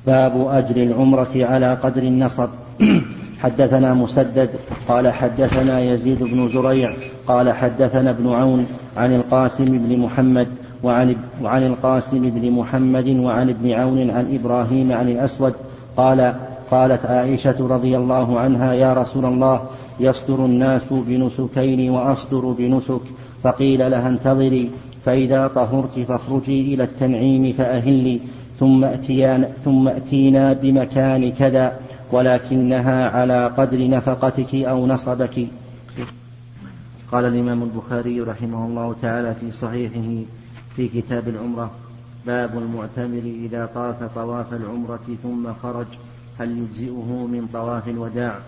باب 0.07 0.47
أجر 0.47 0.83
العمرة 0.83 1.31
على 1.35 1.73
قدر 1.73 2.03
النصب. 2.03 2.49
حدثنا 3.43 3.93
مسدد 3.93 4.49
قال 4.87 5.13
حدثنا 5.13 5.79
يزيد 5.79 6.23
بن 6.23 6.47
زريع 6.47 6.95
قال 7.27 7.53
حدثنا 7.53 8.09
ابن 8.09 8.29
عون 8.29 8.67
عن 8.97 9.15
القاسم 9.15 9.65
بن 9.65 9.99
محمد 9.99 10.47
وعن, 10.83 11.15
وعن 11.41 11.63
القاسم 11.63 12.29
بن 12.29 12.51
محمد 12.51 13.07
وعن 13.09 13.49
ابن 13.49 13.71
عون 13.71 14.09
عن 14.09 14.35
إبراهيم 14.35 14.91
عن 14.91 15.09
الأسود 15.09 15.53
قال 15.97 16.35
قالت 16.71 17.05
عائشة 17.05 17.67
رضي 17.67 17.97
الله 17.97 18.39
عنها 18.39 18.73
يا 18.73 18.93
رسول 18.93 19.25
الله 19.25 19.61
يصدر 19.99 20.45
الناس 20.45 20.81
بنسكين 20.91 21.89
وأصدر 21.89 22.39
بنسك. 22.39 23.01
فقيل 23.43 23.91
لها 23.91 24.07
انتظري 24.07 24.71
فإذا 25.05 25.47
طهرت 25.47 25.99
فاخرجي 25.99 26.73
إلى 26.73 26.83
التنعيم 26.83 27.53
فأهلي 27.53 28.19
ثم 28.59 28.85
أتيان 28.85 29.53
ثم 29.65 29.87
أتينا 29.87 30.53
بمكان 30.53 31.31
كذا 31.31 31.79
ولكنها 32.11 33.09
على 33.09 33.47
قدر 33.47 33.89
نفقتك 33.89 34.55
أو 34.55 34.87
نصبك. 34.87 35.47
قال 37.11 37.25
الإمام 37.25 37.63
البخاري 37.63 38.21
رحمه 38.21 38.65
الله 38.65 38.95
تعالى 39.01 39.35
في 39.41 39.51
صحيحه 39.51 40.23
في 40.75 40.87
كتاب 40.87 41.27
العمرة 41.27 41.71
باب 42.25 42.57
المعتمر 42.57 43.23
إذا 43.45 43.69
طاف 43.75 44.03
طواف 44.15 44.53
العمرة 44.53 45.05
ثم 45.23 45.53
خرج. 45.63 45.87
هل 46.39 46.57
يجزئه 46.57 47.27
من 47.31 47.49
طواف 47.53 47.87
الوداع؟ 47.87 48.39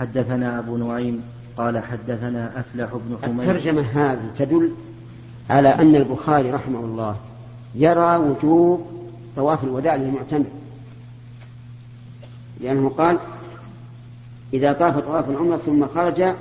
حدثنا 0.00 0.58
أبو 0.58 0.76
نعيم 0.76 1.22
قال 1.56 1.78
حدثنا 1.78 2.60
أفلح 2.60 2.90
بن 2.94 3.18
حميد. 3.22 3.48
الترجمة 3.48 3.82
هذه 3.82 4.30
تدل 4.38 4.72
على 5.50 5.68
أن 5.68 5.96
البخاري 5.96 6.50
رحمه 6.50 6.80
الله 6.80 7.16
يرى 7.74 8.16
وجوب 8.16 8.86
طواف 9.36 9.64
الوداع 9.64 9.96
للمعتمر. 9.96 10.44
لأنه 12.60 12.88
قال 12.88 13.18
إذا 14.52 14.72
طاف 14.72 14.98
طواف 14.98 15.30
العمرة 15.30 15.56
ثم 15.56 15.86
خرج 15.86 16.34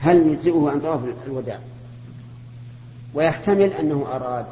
هل 0.00 0.26
يجزئه 0.26 0.70
عن 0.70 0.80
طواف 0.80 1.00
الوداع؟ 1.26 1.58
ويحتمل 3.14 3.72
أنه 3.72 4.06
أراد. 4.12 4.46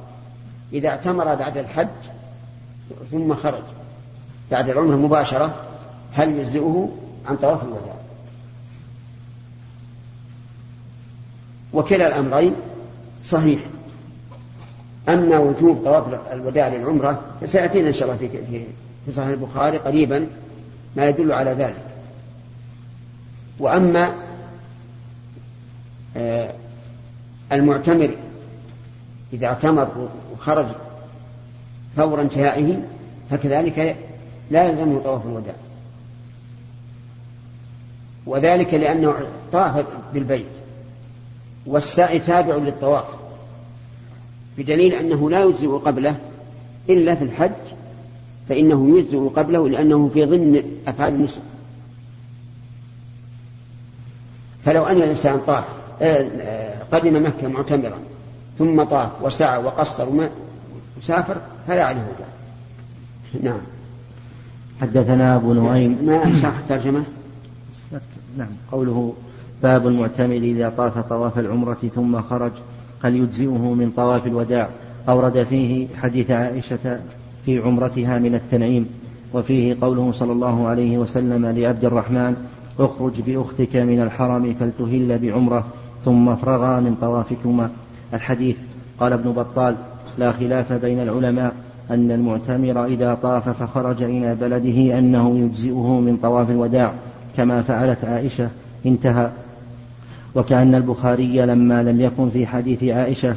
إذا 0.72 0.88
اعتمر 0.88 1.34
بعد 1.34 1.56
الحج 1.56 1.88
ثم 3.10 3.34
خرج. 3.34 3.62
بعد 4.50 4.68
العمرة 4.68 4.96
مباشرة 4.96 5.54
هل 6.12 6.36
يجزئه 6.36 6.88
عن 7.26 7.36
طواف 7.36 7.62
الوداع؟ 7.62 7.94
وكلا 11.72 12.08
الأمرين 12.08 12.54
صحيح. 13.24 13.60
أما 15.08 15.38
وجوب 15.38 15.84
طواف 15.84 16.32
الوداع 16.32 16.68
للعمرة 16.68 17.22
فسيأتينا 17.40 17.88
إن 17.88 17.92
شاء 17.92 18.08
الله 18.08 18.28
في 18.28 18.64
في 19.06 19.12
صحيح 19.12 19.28
البخاري 19.28 19.78
قريبا 19.78 20.26
ما 20.96 21.08
يدل 21.08 21.32
على 21.32 21.50
ذلك. 21.50 21.84
وأما 23.58 24.14
آه، 26.16 26.52
المعتمر 27.52 28.10
إذا 29.32 29.46
اعتمر 29.46 30.08
وخرج 30.32 30.66
فور 31.96 32.20
انتهائه 32.20 32.82
فكذلك 33.30 33.96
لا 34.50 34.68
يلزمه 34.68 35.00
طواف 35.04 35.26
الوداع. 35.26 35.54
وذلك 38.26 38.74
لأنه 38.74 39.14
طاف 39.52 39.86
بالبيت. 40.14 40.46
والسعي 41.66 42.18
تابع 42.18 42.54
للطواف. 42.54 43.04
بدليل 44.58 44.94
أنه 44.94 45.30
لا 45.30 45.44
يجزئ 45.44 45.68
قبله 45.68 46.16
إلا 46.88 47.14
في 47.14 47.24
الحج 47.24 47.50
فإنه 48.48 48.98
يجزئ 48.98 49.18
قبله 49.18 49.68
لأنه 49.68 50.10
في 50.14 50.24
ضمن 50.24 50.62
أفعال 50.86 51.14
النسك. 51.14 51.42
فلو 54.64 54.84
أن 54.84 54.96
الإنسان 54.96 55.40
طاف 55.46 55.64
آه، 56.02 56.74
قدم 56.92 57.26
مكة 57.26 57.48
معتمرا 57.48 57.98
ثم 58.58 58.82
طاف 58.82 59.22
وسعى 59.22 59.64
وقصر 59.64 60.06
وسافر 60.98 61.36
فلا 61.68 61.84
عليه 61.84 62.00
وجه 62.00 62.26
نعم. 63.42 63.60
حدثنا 64.80 65.36
أبو 65.36 65.52
نعيم. 65.52 65.98
ما 66.06 66.32
شرح 66.40 66.58
الترجمة؟ 66.58 67.02
نعم. 68.38 68.48
قوله 68.72 69.12
باب 69.62 69.86
المعتمر 69.86 70.36
إذا 70.36 70.72
طاف 70.76 70.98
طواف 70.98 71.38
العمرة 71.38 71.78
ثم 71.94 72.20
خرج 72.20 72.52
هل 73.02 73.16
يجزئه 73.16 73.74
من 73.74 73.90
طواف 73.96 74.26
الوداع. 74.26 74.68
أورد 75.08 75.42
فيه 75.42 75.86
حديث 76.02 76.30
عائشة 76.30 77.00
في 77.46 77.58
عمرتها 77.58 78.18
من 78.18 78.34
التنعيم 78.34 78.86
وفيه 79.34 79.76
قوله 79.80 80.12
صلى 80.12 80.32
الله 80.32 80.66
عليه 80.66 80.98
وسلم 80.98 81.46
لعبد 81.46 81.84
الرحمن 81.84 82.36
اخرج 82.78 83.20
بأختك 83.20 83.76
من 83.76 84.00
الحرم 84.00 84.54
فلتهل 84.60 85.18
بعمرة 85.18 85.66
ثم 86.04 86.28
افرغا 86.28 86.80
من 86.80 86.96
طوافكما. 87.00 87.70
الحديث 88.14 88.56
قال 89.00 89.12
ابن 89.12 89.32
بطال 89.32 89.74
لا 90.18 90.32
خلاف 90.32 90.72
بين 90.72 91.00
العلماء 91.00 91.54
أن 91.90 92.10
المعتمر 92.10 92.84
إذا 92.84 93.14
طاف 93.14 93.48
فخرج 93.48 94.02
إلى 94.02 94.34
بلده 94.34 94.98
أنه 94.98 95.38
يجزئه 95.38 96.00
من 96.00 96.18
طواف 96.22 96.50
الوداع 96.50 96.92
كما 97.36 97.62
فعلت 97.62 98.04
عائشة 98.04 98.48
انتهى. 98.86 99.30
وكأن 100.34 100.74
البخاري 100.74 101.46
لما 101.46 101.82
لم 101.82 102.00
يكن 102.00 102.30
في 102.30 102.46
حديث 102.46 102.84
عائشة 102.84 103.36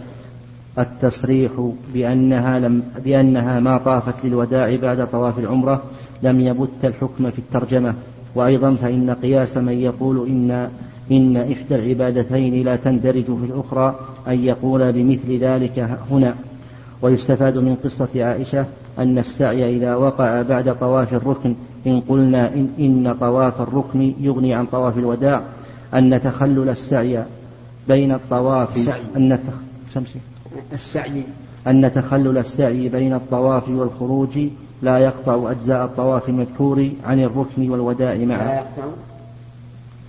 التصريح 0.80 1.52
بأنها, 1.94 2.60
لم 2.60 2.84
بأنها 3.06 3.60
ما 3.60 3.78
طافت 3.78 4.26
للوداع 4.26 4.76
بعد 4.76 5.08
طواف 5.08 5.40
العمرة 5.40 5.84
لم 6.24 6.42
يبت 6.42 6.70
الحكم 6.84 7.32
في 7.32 7.40
الترجمة. 7.40 7.94
وأيضا 8.36 8.76
فإن 8.76 9.16
قياس 9.22 9.58
من 9.58 9.74
يقول 9.74 10.28
إن 10.28 10.70
إن 11.12 11.38
إحدى 11.38 11.76
العبادتين 11.76 12.66
لا 12.66 12.76
تندرج 12.76 13.24
في 13.24 13.46
الأخرى 13.46 14.00
أن 14.28 14.44
يقول 14.44 14.92
بمثل 14.92 15.40
ذلك 15.40 15.98
هنا. 16.12 16.36
ويستفاد 17.02 17.58
من 17.58 17.76
قصة 17.84 18.10
عائشة 18.16 18.66
أن 19.00 19.18
السعي 19.18 19.78
إذا 19.78 19.96
وقع 19.96 20.42
بعد 20.42 20.76
طواف 20.80 21.14
الركن 21.14 21.56
إن 21.88 22.02
قلنا 22.10 22.48
إن, 22.48 22.70
إن 22.80 23.16
طواف 23.20 23.62
الركن 23.62 24.14
يغني 24.20 24.54
عن 24.54 24.66
طواف 24.66 24.98
الوداع 24.98 25.42
أن 25.94 26.22
تخلل 26.24 26.70
السعي 26.70 27.24
بين 27.88 28.12
الطواف 28.12 28.76
السعي. 28.76 29.02
أن 29.16 29.40
السعي. 30.74 31.24
أن 31.68 31.92
تخلل 31.94 32.38
السعي 32.38 32.90
بين 32.90 33.14
الطواف 33.14 33.70
والخروج 33.70 34.40
لا 34.82 34.98
يقطع 34.98 35.52
أجزاء 35.52 35.86
الطواف 35.86 36.30
المذكور 36.30 36.90
عن 37.06 37.20
الركن 37.20 37.70
والوداع 37.70 38.16
معا 38.16 38.46
لا 38.48 38.56
يقطع 38.56 38.84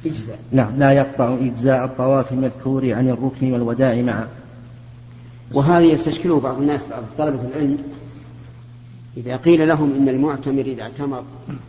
إجزاء. 0.07 0.39
نعم 0.53 0.79
لا 0.79 0.93
يقطع 0.93 1.35
إجزاء 1.35 1.85
الطواف 1.85 2.33
المذكور 2.33 2.93
عن 2.93 3.09
الركن 3.09 3.53
والوداع 3.53 4.03
معا 4.03 4.27
وهذا 5.55 5.85
يستشكله 5.85 6.41
بعض 6.41 6.59
الناس 6.59 6.81
بعض 6.91 7.03
طلبة 7.19 7.49
العلم 7.49 7.79
إذا 9.17 9.37
قيل 9.37 9.69
لهم 9.69 9.95
إن 9.95 10.09
المعتمر 10.09 10.61
إذا 10.63 10.83
اعتمر 10.83 11.25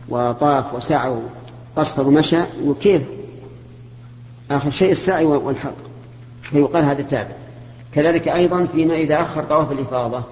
وطاف 0.08 0.74
وسعى 0.74 1.16
وقصر 1.76 2.08
ومشى 2.08 2.40
وكيف؟ 2.64 3.02
آخر 4.50 4.70
شيء 4.70 4.92
السعي 4.92 5.24
والحق. 5.24 5.74
فيقال 6.42 6.84
هذا 6.84 7.02
تابع. 7.02 7.36
كذلك 7.92 8.28
أيضا 8.28 8.66
فيما 8.66 8.94
إذا 8.94 9.20
أخر 9.20 9.44
طواف 9.44 9.72
الإفاضة 9.72 10.22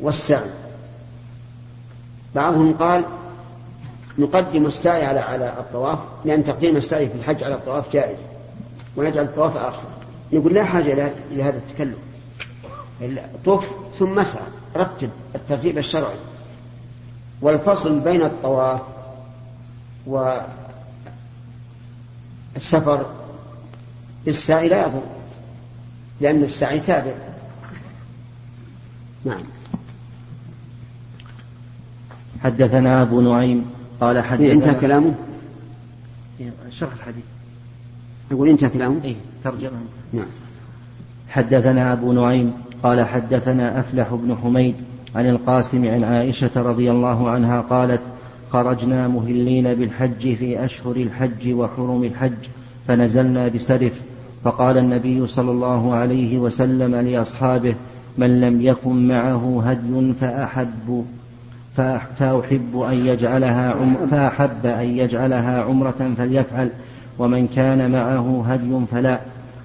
والسعي. 0.00 0.50
بعضهم 2.34 2.72
قال 2.72 3.04
نقدم 4.18 4.66
السعي 4.66 5.04
على 5.04 5.20
على 5.20 5.48
الطواف 5.58 5.98
لأن 6.24 6.44
تقديم 6.44 6.76
السعي 6.76 7.08
في 7.08 7.14
الحج 7.14 7.44
على 7.44 7.54
الطواف 7.54 7.92
جائز 7.92 8.18
ونجعل 8.96 9.24
الطواف 9.24 9.56
آخر. 9.56 9.82
نقول 10.32 10.54
لا 10.54 10.64
حاجة 10.64 11.12
إلى 11.32 11.42
هذا 11.42 11.56
التكلف. 11.56 11.98
طف 13.44 13.70
ثم 13.98 14.18
اسعى 14.18 14.46
رتب 14.76 15.10
الترتيب 15.34 15.78
الشرعي. 15.78 16.16
والفصل 17.40 18.00
بين 18.00 18.22
الطواف 18.22 18.80
السفر 22.56 23.06
للساعي 24.26 24.68
لا 24.68 24.86
يضر 24.86 25.02
لأن 26.20 26.44
السعي 26.44 26.80
تابع. 26.80 27.12
نعم. 29.24 29.42
حدثنا 32.42 33.02
أبو 33.02 33.20
نعيم 33.20 33.70
قال 34.00 34.24
حدثنا 34.24 34.52
انتهى 34.52 34.74
كلامه؟ 34.74 35.14
شرح 36.70 36.92
الحديث. 36.92 37.24
يقول 38.30 38.48
انتهى 38.48 38.68
كلامه؟ 38.68 39.04
إيه 39.04 39.16
ترجمة. 39.44 39.78
نعم. 40.12 40.26
حدثنا 41.28 41.92
أبو 41.92 42.12
نعيم 42.12 42.54
قال 42.82 43.04
حدثنا 43.04 43.80
أفلح 43.80 44.14
بن 44.14 44.36
حميد 44.42 44.74
عن 45.14 45.28
القاسم 45.28 45.88
عن 45.88 46.04
عائشة 46.04 46.50
رضي 46.56 46.90
الله 46.90 47.30
عنها 47.30 47.60
قالت 47.60 48.00
خرجنا 48.50 49.08
مهلين 49.08 49.74
بالحج 49.74 50.34
في 50.34 50.64
أشهر 50.64 50.96
الحج 50.96 51.52
وحرم 51.52 52.04
الحج 52.04 52.48
فنزلنا 52.88 53.48
بسرف 53.48 53.92
فقال 54.44 54.78
النبي 54.78 55.26
صلى 55.26 55.50
الله 55.50 55.94
عليه 55.94 56.38
وسلم 56.38 56.94
لأصحابه 56.94 57.74
من 58.18 58.40
لم 58.40 58.62
يكن 58.62 59.08
معه 59.08 59.62
هدي 59.64 60.12
فأحب 60.12 61.04
فأحب 61.76 62.80
أن 62.90 63.06
يجعلها 63.06 63.74
فأحب 64.10 64.66
أن 64.66 64.98
يجعلها 64.98 65.62
عمرة 65.62 66.14
فليفعل 66.18 66.70
ومن 67.18 67.48
كان 67.48 67.90
معه 67.90 68.44
هدي 68.48 68.86
فلا. 68.92 69.20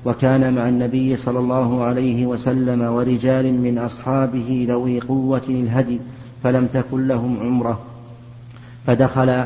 وكان 0.08 0.54
مع 0.54 0.70
النبي 0.70 1.18
صلى 1.18 1.40
الله 1.40 1.84
عليه 1.84 2.26
وسلم 2.26 2.82
ورجال 2.82 3.54
من 3.54 3.78
أصحابه 3.78 4.66
ذوي 4.70 5.00
قوة 5.00 5.42
الهدي 5.50 6.00
فلم 6.44 6.68
تكن 6.74 7.08
لهم 7.08 7.38
عمرة. 7.42 7.80
فدخل 8.86 9.46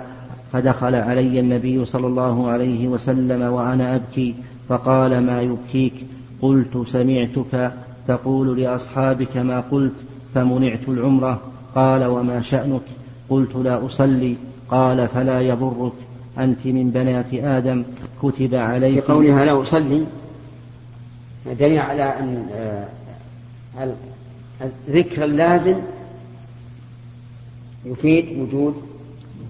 فدخل 0.53 0.95
علي 0.95 1.39
النبي 1.39 1.85
صلى 1.85 2.07
الله 2.07 2.49
عليه 2.49 2.87
وسلم 2.87 3.41
وأنا 3.41 3.95
أبكي 3.95 4.35
فقال 4.69 5.25
ما 5.25 5.41
يبكيك؟ 5.41 5.93
قلت 6.41 6.83
سمعتك 6.87 7.71
تقول 8.07 8.61
لأصحابك 8.61 9.37
ما 9.37 9.63
قلت 9.71 9.95
فمنعت 10.33 10.89
العمرة. 10.89 11.39
قال 11.75 12.05
وما 12.05 12.41
شأنك؟ 12.41 12.81
قلت 13.29 13.55
لا 13.55 13.85
أصلي. 13.85 14.35
قال 14.69 15.07
فلا 15.07 15.41
يضرك. 15.41 15.93
أنت 16.37 16.65
من 16.65 16.89
بنات 16.89 17.33
آدم 17.33 17.83
كتب 18.23 18.55
عليك 18.55 19.03
في 19.03 19.11
قولها 19.11 19.45
لا 19.45 19.61
أصلي. 19.61 20.05
دليل 21.45 21.79
على 21.79 22.03
أن 22.03 22.49
آه، 22.53 23.95
الذكر 24.87 25.23
اللازم 25.23 25.75
يفيد 27.85 28.39
وجود 28.39 28.81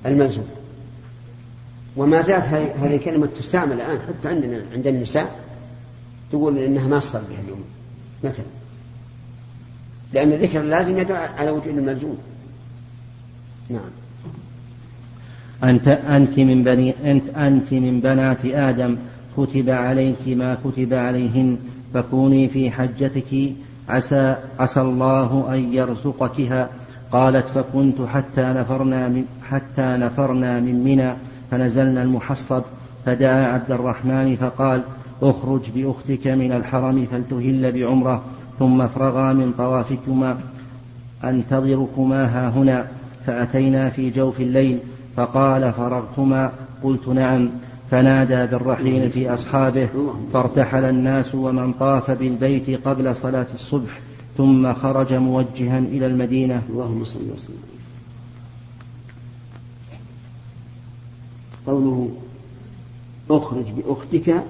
الملزوم 0.06 0.48
وما 1.98 2.22
زالت 2.22 2.46
هذه 2.46 2.96
الكلمة 2.96 3.28
تستعمل 3.40 3.74
الآن 3.74 4.00
حتى 4.00 4.28
عندنا 4.28 4.62
عند 4.74 4.88
النساء 4.88 5.40
تقول 6.32 6.58
إنها 6.58 6.88
ما 6.88 7.00
تصل 7.00 7.20
بها 7.20 7.40
اليوم 7.44 7.64
مثلا. 8.24 8.46
لأن 10.14 10.32
الذكر 10.32 10.62
اللازم 10.62 10.98
يدل 10.98 11.16
على 11.16 11.52
وجود 11.52 11.78
الملزوم 11.78 12.18
نعم. 13.70 13.92
أنت 15.64 15.88
أنت 15.88 16.40
من 16.40 16.64
بني 16.64 16.94
أنت 17.12 17.30
أنت 17.30 17.74
من 17.74 18.00
بنات 18.00 18.46
آدم 18.46 18.98
كتب 19.38 19.70
عليك 19.70 20.28
ما 20.28 20.58
كتب 20.66 20.94
عليهن. 20.94 21.58
فكوني 21.94 22.48
في 22.48 22.72
حجتك 22.72 23.54
عسى 23.90 24.36
عسى 24.60 24.82
الله 24.82 25.46
أن 25.54 25.74
يرزقكها. 25.74 26.70
قالت 27.12 27.48
فكنت 27.48 28.02
حتى 28.02 28.42
نفرنا 28.42 29.08
من 29.08 29.26
حتى 29.50 29.82
نفرنا 29.82 30.60
من 30.60 30.84
منى 30.84 31.14
فنزلنا 31.52 32.04
المحصب. 32.04 32.62
فدعا 33.06 33.48
عبد 33.48 33.72
الرحمن 33.72 34.36
فقال 34.36 34.82
اخرج 35.22 35.62
بأختك 35.76 36.28
من 36.28 36.52
الحرم 36.52 37.08
فلتهل 37.12 37.72
بعمرة 37.72 38.24
ثم 38.60 38.82
افرغا 38.82 39.34
من 39.34 39.54
طوافكما 39.58 40.38
أنتظركما 41.24 42.26
ها 42.26 42.50
هنا. 42.50 42.86
فأتينا 43.26 43.90
في 43.90 44.10
جوف 44.10 44.42
الليل 44.42 44.80
فقال 45.16 45.74
فرغتما؟ 45.74 46.52
قلت 46.84 47.08
نعم. 47.08 47.50
فنادى 47.92 48.46
بالرحيل 48.46 49.12
في 49.12 49.34
أصحابه 49.34 49.90
فارتحل 50.34 50.84
الناس 50.84 51.36
ومن 51.36 51.74
طاف 51.74 52.12
بالبيت 52.12 52.88
قبل 52.88 53.16
صلاة 53.16 53.48
الصبح 53.54 54.00
ثم 54.38 54.74
خرج 54.74 55.14
موجها 55.14 55.80
إلى 55.80 56.06
المدينة. 56.06 56.62
اللهم 56.70 57.06
صل 57.06 57.20
وسلم. 57.20 57.64
قوله 61.68 62.10
أخرج 63.30 63.66
بأختك 63.78 64.44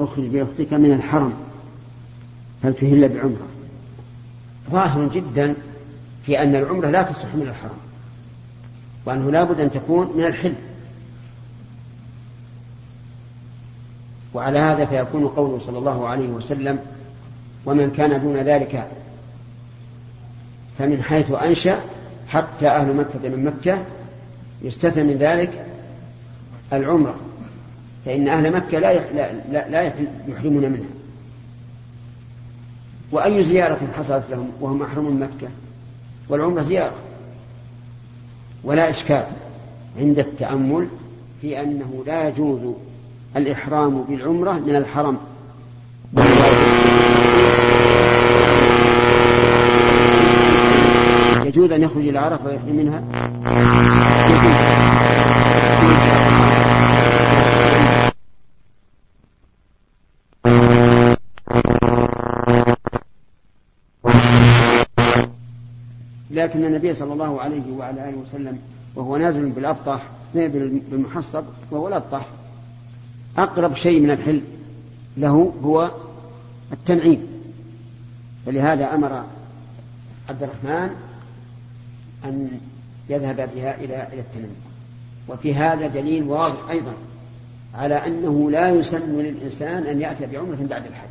أخرج 0.00 0.26
بأختك 0.26 0.72
من 0.72 0.92
الحرم 0.92 1.32
فلتهل 2.62 3.08
بعمرة؟ 3.08 3.46
ظاهر 4.70 5.08
جدا 5.08 5.54
في 6.26 6.42
أن 6.42 6.54
العمرة 6.54 6.90
لا 6.90 7.02
تصح 7.02 7.34
من 7.34 7.42
الحرم 7.42 7.78
وأنه 9.06 9.30
لا 9.30 9.44
بد 9.44 9.60
أن 9.60 9.70
تكون 9.70 10.12
من 10.16 10.24
الحل. 10.24 10.54
وعلى 14.34 14.58
هذا 14.58 14.84
فيكون 14.84 15.28
قوله 15.28 15.58
صلى 15.58 15.78
الله 15.78 16.08
عليه 16.08 16.28
وسلم 16.28 16.78
ومن 17.66 17.90
كان 17.90 18.20
دون 18.20 18.36
ذلك 18.36 18.88
فمن 20.78 21.02
حيث 21.02 21.30
أنشأ 21.30 21.80
حتى 22.28 22.68
أهل 22.68 22.96
مكة 22.96 23.28
من 23.28 23.44
مكة 23.44 23.82
يستثنى 24.62 25.04
من 25.04 25.16
ذلك 25.16 25.66
العمرة 26.72 27.14
فإن 28.04 28.28
أهل 28.28 28.52
مكة 28.52 28.78
لا 28.78 29.12
لا, 29.70 29.92
يحرمون 30.28 30.70
منها. 30.70 30.88
وأي 33.12 33.44
زيارة 33.44 33.78
حصلت 33.96 34.24
لهم 34.30 34.50
وهم 34.60 34.78
محروم 34.78 35.04
من 35.14 35.20
مكة؟ 35.20 35.48
والعمرة 36.28 36.62
زيارة. 36.62 36.94
ولا 38.64 38.90
إشكال 38.90 39.26
عند 39.98 40.18
التأمل 40.18 40.88
في 41.40 41.60
أنه 41.60 42.02
لا 42.06 42.28
يجوز 42.28 42.74
الإحرام 43.36 44.02
بالعمرة 44.02 44.52
من 44.52 44.76
الحرم. 44.76 45.18
يجوز 51.46 51.72
أن 51.72 51.82
يخرج 51.82 52.08
إلى 52.08 52.18
عرفة 52.18 52.46
ويحرم 52.46 52.76
منها؟ 52.76 53.02
لكن 66.30 66.64
النبي 66.64 66.94
صلى 66.94 67.12
الله 67.12 67.40
عليه 67.40 67.72
وعلى 67.78 68.08
آله 68.08 68.18
وسلم 68.18 68.58
وهو 68.96 69.16
نازل 69.16 69.48
بالأبطح 69.48 70.02
بالمحصب 70.34 71.44
وهو 71.70 71.88
الأبطح 71.88 72.26
أقرب 73.38 73.74
شيء 73.76 74.00
من 74.00 74.10
الحل 74.10 74.40
له 75.16 75.54
هو 75.62 75.90
التنعيم. 76.72 77.26
فلهذا 78.46 78.94
أمر 78.94 79.24
عبد 80.28 80.42
الرحمن 80.42 80.90
أن 82.24 82.60
يذهب 83.08 83.36
بها 83.36 83.74
إلى 83.74 84.08
إلى 84.12 84.20
التنعيم. 84.20 84.56
وفي 85.28 85.54
هذا 85.54 85.86
دليل 85.86 86.22
واضح 86.22 86.70
أيضا 86.70 86.92
على 87.74 87.94
أنه 87.94 88.50
لا 88.50 88.70
يسن 88.70 89.18
للإنسان 89.18 89.82
أن 89.82 90.00
يأتي 90.00 90.26
بعمرة 90.26 90.66
بعد 90.70 90.86
الحج. 90.86 91.08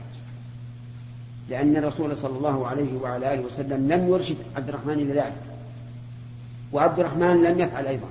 لأن 1.49 1.77
الرسول 1.77 2.17
صلى 2.17 2.37
الله 2.37 2.67
عليه 2.67 2.97
وعلى 3.01 3.33
آله 3.33 3.43
وسلم 3.45 3.91
لم 3.91 4.07
يرشد 4.07 4.37
عبد 4.55 4.69
الرحمن 4.69 4.93
إلى 4.93 5.13
ذلك. 5.13 5.41
وعبد 6.73 6.99
الرحمن 6.99 7.43
لم 7.43 7.59
يفعل 7.59 7.85
أيضا. 7.85 8.07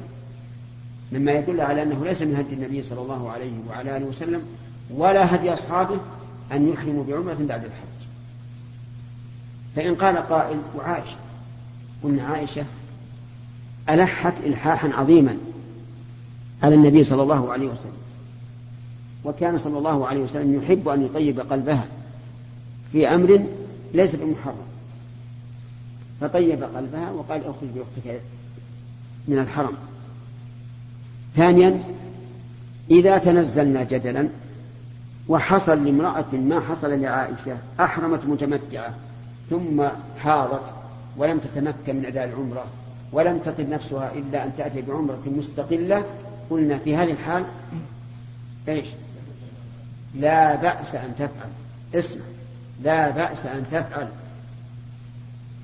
مما 1.13 1.33
يدل 1.33 1.61
على 1.61 1.83
أنه 1.83 2.05
ليس 2.05 2.23
من 2.23 2.37
هدي 2.37 2.55
النبي 2.55 2.83
صلى 2.83 3.01
الله 3.01 3.31
عليه 3.31 3.53
وعلى 3.69 3.97
آله 3.97 4.07
وسلم 4.07 4.43
ولا 4.91 5.35
هدي 5.35 5.55
أصحابه 5.55 5.99
أن 6.53 6.69
يحرموا 6.69 7.05
بعمرة 7.05 7.37
بعد 7.41 7.65
الحج. 7.65 7.87
فإن 9.77 9.95
قال 9.95 10.17
قائل 10.17 10.59
وعائشة 10.77 11.17
قلنا 12.03 12.23
عائشة 12.23 12.65
ألحت 13.89 14.35
إلحاحا 14.47 14.89
عظيما 14.89 15.37
على 16.63 16.75
النبي 16.75 17.05
صلى 17.05 17.23
الله 17.23 17.53
عليه 17.53 17.67
وسلم. 17.67 17.97
وكان 19.25 19.59
صلى 19.59 19.79
الله 19.79 20.07
عليه 20.07 20.21
وسلم 20.21 20.63
يحب 20.63 20.89
أن 20.89 21.05
يطيب 21.05 21.41
قلبها 21.41 21.85
في 22.93 23.09
أمر 23.09 23.47
ليس 23.95 24.15
بمحرم. 24.15 24.67
فطيب 26.21 26.63
قلبها 26.63 27.11
وقال 27.11 27.41
أخرج 27.41 27.69
بأختك 27.75 28.21
من 29.29 29.39
الحرم. 29.39 29.73
ثانيا 31.37 31.83
إذا 32.91 33.19
تنزلنا 33.19 33.83
جدلا 33.83 34.29
وحصل 35.29 35.85
لامرأة 35.85 36.33
ما 36.33 36.61
حصل 36.61 37.01
لعائشة 37.01 37.57
أحرمت 37.81 38.25
متمتعة 38.25 38.95
ثم 39.51 39.89
حاضت 40.19 40.63
ولم 41.17 41.39
تتمكن 41.39 41.97
من 41.97 42.07
أداء 42.07 42.25
العمرة 42.25 42.65
ولم 43.13 43.39
تطب 43.39 43.69
نفسها 43.69 44.13
إلا 44.15 44.45
أن 44.45 44.53
تأتي 44.59 44.83
بعمرة 44.83 45.23
مستقلة 45.27 46.05
قلنا 46.51 46.79
في 46.79 46.97
هذه 46.97 47.11
الحال 47.11 47.45
إيش؟ 48.69 48.87
لا 50.15 50.55
بأس 50.55 50.95
أن 50.95 51.15
تفعل. 51.19 51.51
اسمع. 51.95 52.23
لا 52.83 53.11
بأس 53.11 53.47
أن 53.47 53.65
تفعل. 53.73 54.09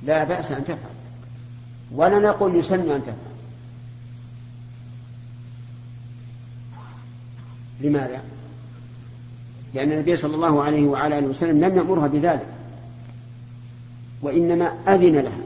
لا 0.05 0.25
بأس 0.25 0.53
أن 0.53 0.65
تفعل. 0.65 0.95
ولا 1.95 2.19
نقول 2.19 2.57
يسن 2.57 2.91
أن 2.91 3.03
تفعل. 3.03 3.32
لماذا؟ 7.83 8.23
لأن 9.75 9.93
النبي 9.93 10.17
صلى 10.17 10.35
الله 10.35 10.63
عليه 10.63 10.87
وعلى 10.87 11.19
آله 11.19 11.27
وسلم 11.27 11.65
لم 11.65 11.77
يأمرها 11.77 12.07
بذلك 12.07 12.47
وإنما 14.23 14.65
أذن 14.65 15.17
لها. 15.17 15.43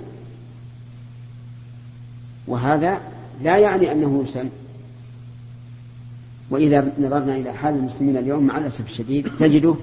وهذا 2.47 3.01
لا 3.43 3.59
يعني 3.59 3.93
أنه 3.93 4.25
يسن. 4.29 4.49
وإذا 6.51 6.93
نظرنا 7.01 7.37
إلى 7.37 7.53
حال 7.53 7.75
المسلمين 7.75 8.17
اليوم 8.17 8.47
مع 8.47 8.59
الأسف 8.59 8.91
الشديد 8.91 9.29
تجده 9.39 9.75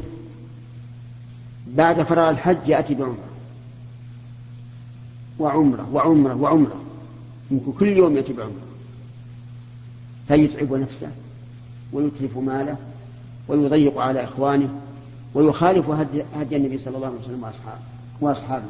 بعد 1.68 2.02
فراغ 2.02 2.30
الحج 2.30 2.68
يأتي 2.68 2.94
بعمرة. 2.94 3.30
وعمرة 5.40 5.90
وعمرة 5.94 6.36
وعمرة. 6.36 6.82
يمكن 7.52 7.72
كل 7.72 7.88
يوم 7.88 8.18
يأتي 8.18 8.34
بعمرة. 8.34 8.62
فيتعب 10.28 10.74
نفسه. 10.74 11.12
ويتلف 11.94 12.38
ماله 12.38 12.78
ويضيق 13.48 13.98
على 13.98 14.24
إخوانه 14.24 14.70
ويخالف 15.34 15.90
هدي 15.90 16.58
النبي 16.58 16.78
صلى 16.78 16.96
الله 16.96 17.08
عليه 17.08 17.20
وسلم 17.20 17.44
وأصحابه 17.44 17.82
وأصحابه. 18.22 18.66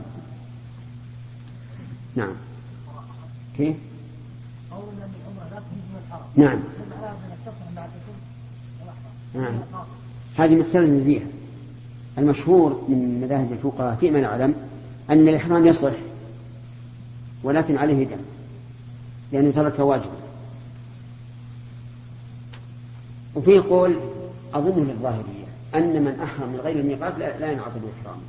نعم. 2.16 2.34
كيف؟ 3.58 3.76
نعم. 6.36 6.60
نعم. 9.36 9.54
هذه 10.38 10.56
مختلف 10.56 11.04
فيها 11.04 11.26
المشهور 12.18 12.86
من 12.90 13.22
مذاهب 13.22 13.52
الفقهاء 13.52 13.96
فيما 13.96 14.22
نعلم 14.22 14.54
أن 15.10 15.28
الإحرام 15.28 15.68
يصلح 15.68 15.96
ولكن 17.44 17.78
عليه 17.78 18.04
دم 18.04 18.18
لأنه 19.32 19.52
ترك 19.52 19.80
واجبا 19.80 20.23
وفيه 23.36 23.62
قول 23.62 24.00
أظن 24.54 24.88
للظاهرية 24.88 25.46
أن 25.76 26.04
من 26.04 26.19
أحرم 26.19 26.50
من 26.50 26.60
غير 26.63 26.80
الميقات 26.80 27.19
لا, 27.19 27.39
لا 27.39 27.52
ينعقد 27.52 27.82
الإحرام 27.84 28.22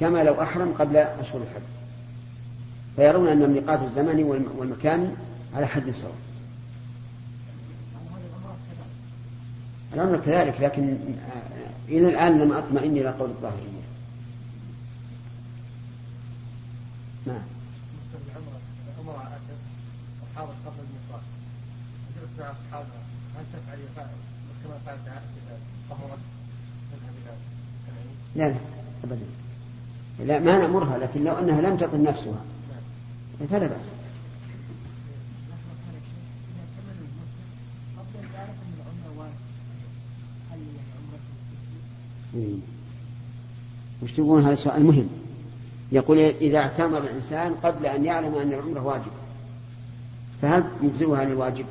كما 0.00 0.22
لو 0.22 0.42
أحرم 0.42 0.74
قبل 0.78 0.96
أشهر 0.96 1.42
الحج. 1.42 1.62
فيرون 2.96 3.28
أن 3.28 3.42
الميقات 3.42 3.82
الزمني 3.82 4.24
والمكاني 4.24 5.08
على 5.54 5.66
حد 5.66 5.90
سواء 5.90 6.14
الأمر 9.94 10.16
كذلك 10.16 10.60
لكن 10.60 10.96
إلى 11.88 12.08
الآن 12.08 12.38
لم 12.38 12.52
أطمئن 12.52 12.92
إلى 12.92 13.08
قول 13.08 13.30
الظاهرية. 13.30 13.78
نعم. 17.26 17.42
قبل 20.66 20.80
الميقات 20.80 21.22
هل 23.36 23.44
تفعل 23.52 23.78
كما 23.82 23.94
فعلت 23.94 23.98
عائشة 23.98 24.10
طهرت 24.64 24.77
لا 28.36 28.48
لا 28.48 28.54
أبدا. 29.04 29.26
لا 30.24 30.38
ما 30.38 30.58
نأمرها 30.58 30.98
لكن 30.98 31.24
لو 31.24 31.38
أنها 31.38 31.60
لم 31.60 31.76
تطل 31.76 32.02
نفسها 32.02 32.44
فلا 33.50 33.66
بأس. 33.66 33.86
وش 44.02 44.12
تقولون؟ 44.12 44.44
هذا 44.44 44.54
سؤال 44.54 44.84
مهم. 44.84 45.08
يقول 45.92 46.18
إذا 46.18 46.58
اعتمر 46.58 46.98
الإنسان 46.98 47.54
قبل 47.54 47.86
أن 47.86 48.04
يعلم 48.04 48.34
أن 48.34 48.52
العمرة 48.52 48.80
واجب. 48.80 49.12
فهل 50.42 50.64
يجزئها 50.82 51.18
عن 51.18 51.26
الواجب؟ 51.26 51.66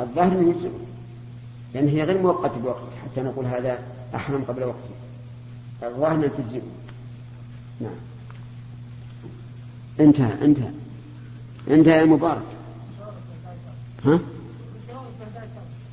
الظاهر 0.00 0.32
أنه 0.32 0.50
يجزئه. 0.50 0.89
لأن 1.74 1.88
هي 1.88 2.02
غير 2.04 2.22
مؤقتة 2.22 2.60
بوقت 2.60 2.82
حتى 3.04 3.22
نقول 3.22 3.44
هذا 3.44 3.78
أحرم 4.14 4.44
قبل 4.48 4.62
وقته 4.62 4.94
الظاهر 5.82 6.14
أنها 6.14 6.28
تجزئه 6.28 6.62
نعم. 7.80 7.92
انتهى 10.00 10.44
انتهى. 10.44 10.70
انتهى 11.70 11.98
يا 11.98 12.04
مبارك. 12.04 12.42
ها؟ 14.04 14.18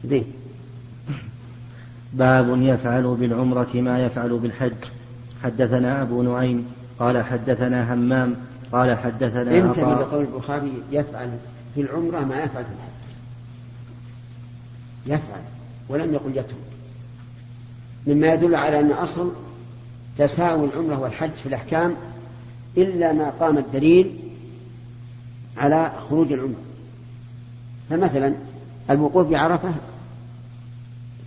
زين 0.05 0.25
باب 2.13 2.61
يفعل 2.61 3.15
بالعمرة 3.15 3.69
ما 3.73 4.05
يفعل 4.05 4.37
بالحج. 4.37 4.71
حدثنا 5.43 6.01
أبو 6.01 6.21
نعيم 6.21 6.65
قال 6.99 7.23
حدثنا 7.23 7.93
همام 7.93 8.35
قال 8.71 8.97
حدثنا 8.97 9.57
انتبه 9.57 9.93
لقول 9.93 10.21
البخاري 10.21 10.83
يفعل 10.91 11.29
في 11.75 11.81
العمرة 11.81 12.19
ما 12.19 12.43
يفعل 12.43 12.63
في 12.65 12.71
الحج. 12.71 12.97
يفعل. 15.05 15.57
ولم 15.89 16.13
يقل 16.13 16.32
يترك 16.32 16.56
مما 18.08 18.34
يدل 18.34 18.56
على 18.56 18.80
أن 18.80 18.91
أصل 18.91 19.32
تساوي 20.17 20.65
العمرة 20.65 21.00
والحج 21.00 21.30
في 21.30 21.45
الأحكام 21.45 21.95
إلا 22.78 23.13
ما 23.13 23.30
قام 23.30 23.58
الدليل 23.58 24.19
على 25.58 25.91
خروج 26.10 26.34
العمرة. 26.34 26.62
فمثلا 27.89 28.34
الوقوف 28.89 29.28
بعرفة 29.28 29.71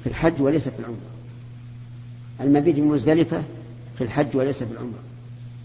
في 0.04 0.06
الحج 0.10 0.42
وليس 0.42 0.68
في 0.68 0.78
العمرة. 0.78 0.98
المبيت 2.40 2.76
بمزدلفة 2.76 3.42
في 3.98 4.04
الحج 4.04 4.36
وليس 4.36 4.62
في 4.62 4.72
العمرة. 4.72 5.00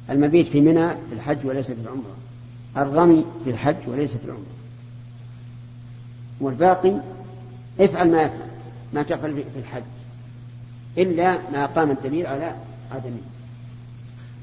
المبيت 0.09 0.47
في 0.47 0.61
منى 0.61 0.89
في 0.89 1.13
الحج 1.13 1.37
وليس 1.43 1.65
في 1.65 1.81
العمرة. 1.81 2.15
الرمي 2.77 3.25
في 3.43 3.49
الحج 3.49 3.75
وليس 3.87 4.11
في 4.11 4.25
العمرة. 4.25 4.55
والباقي 6.41 7.01
افعل 7.79 8.11
ما 8.11 8.21
يفعل. 8.21 8.54
ما 8.95 9.03
تفعل 9.03 9.33
في 9.33 9.59
الحج. 9.59 9.83
إلا 10.97 11.37
ما 11.53 11.65
قام 11.65 11.91
الدليل 11.91 12.27
على 12.27 12.51
عدمه 12.91 13.17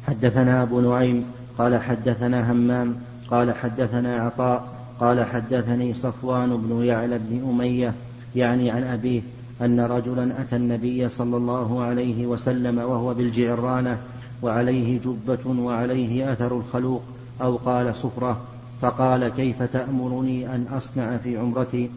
حدثنا 0.06 0.62
أبو 0.62 0.80
نعيم 0.80 1.24
قال 1.58 1.82
حدثنا 1.82 2.52
همام 2.52 2.96
قال 3.30 3.54
حدثنا 3.54 4.16
عطاء 4.16 4.68
قال 5.00 5.24
حدثني 5.24 5.94
صفوان 5.94 6.56
بن 6.56 6.84
يعلى 6.84 7.18
بن 7.18 7.48
أمية 7.50 7.94
يعني 8.36 8.70
عن 8.70 8.82
أبيه 8.82 9.22
أن 9.62 9.80
رجلا 9.80 10.40
أتى 10.40 10.56
النبي 10.56 11.08
صلى 11.08 11.36
الله 11.36 11.82
عليه 11.82 12.26
وسلم 12.26 12.78
وهو 12.78 13.14
بالجعرانة 13.14 13.98
وعليه 14.42 15.00
جبة 15.00 15.62
وعليه 15.62 16.32
أثر 16.32 16.56
الخلوق 16.56 17.02
أو 17.42 17.56
قال 17.56 17.96
صفرة 17.96 18.40
فقال 18.82 19.28
كيف 19.28 19.62
تأمرني 19.62 20.54
أن 20.54 20.66
أصنع 20.72 21.16
في 21.16 21.38
عمرتي؟ 21.38 21.90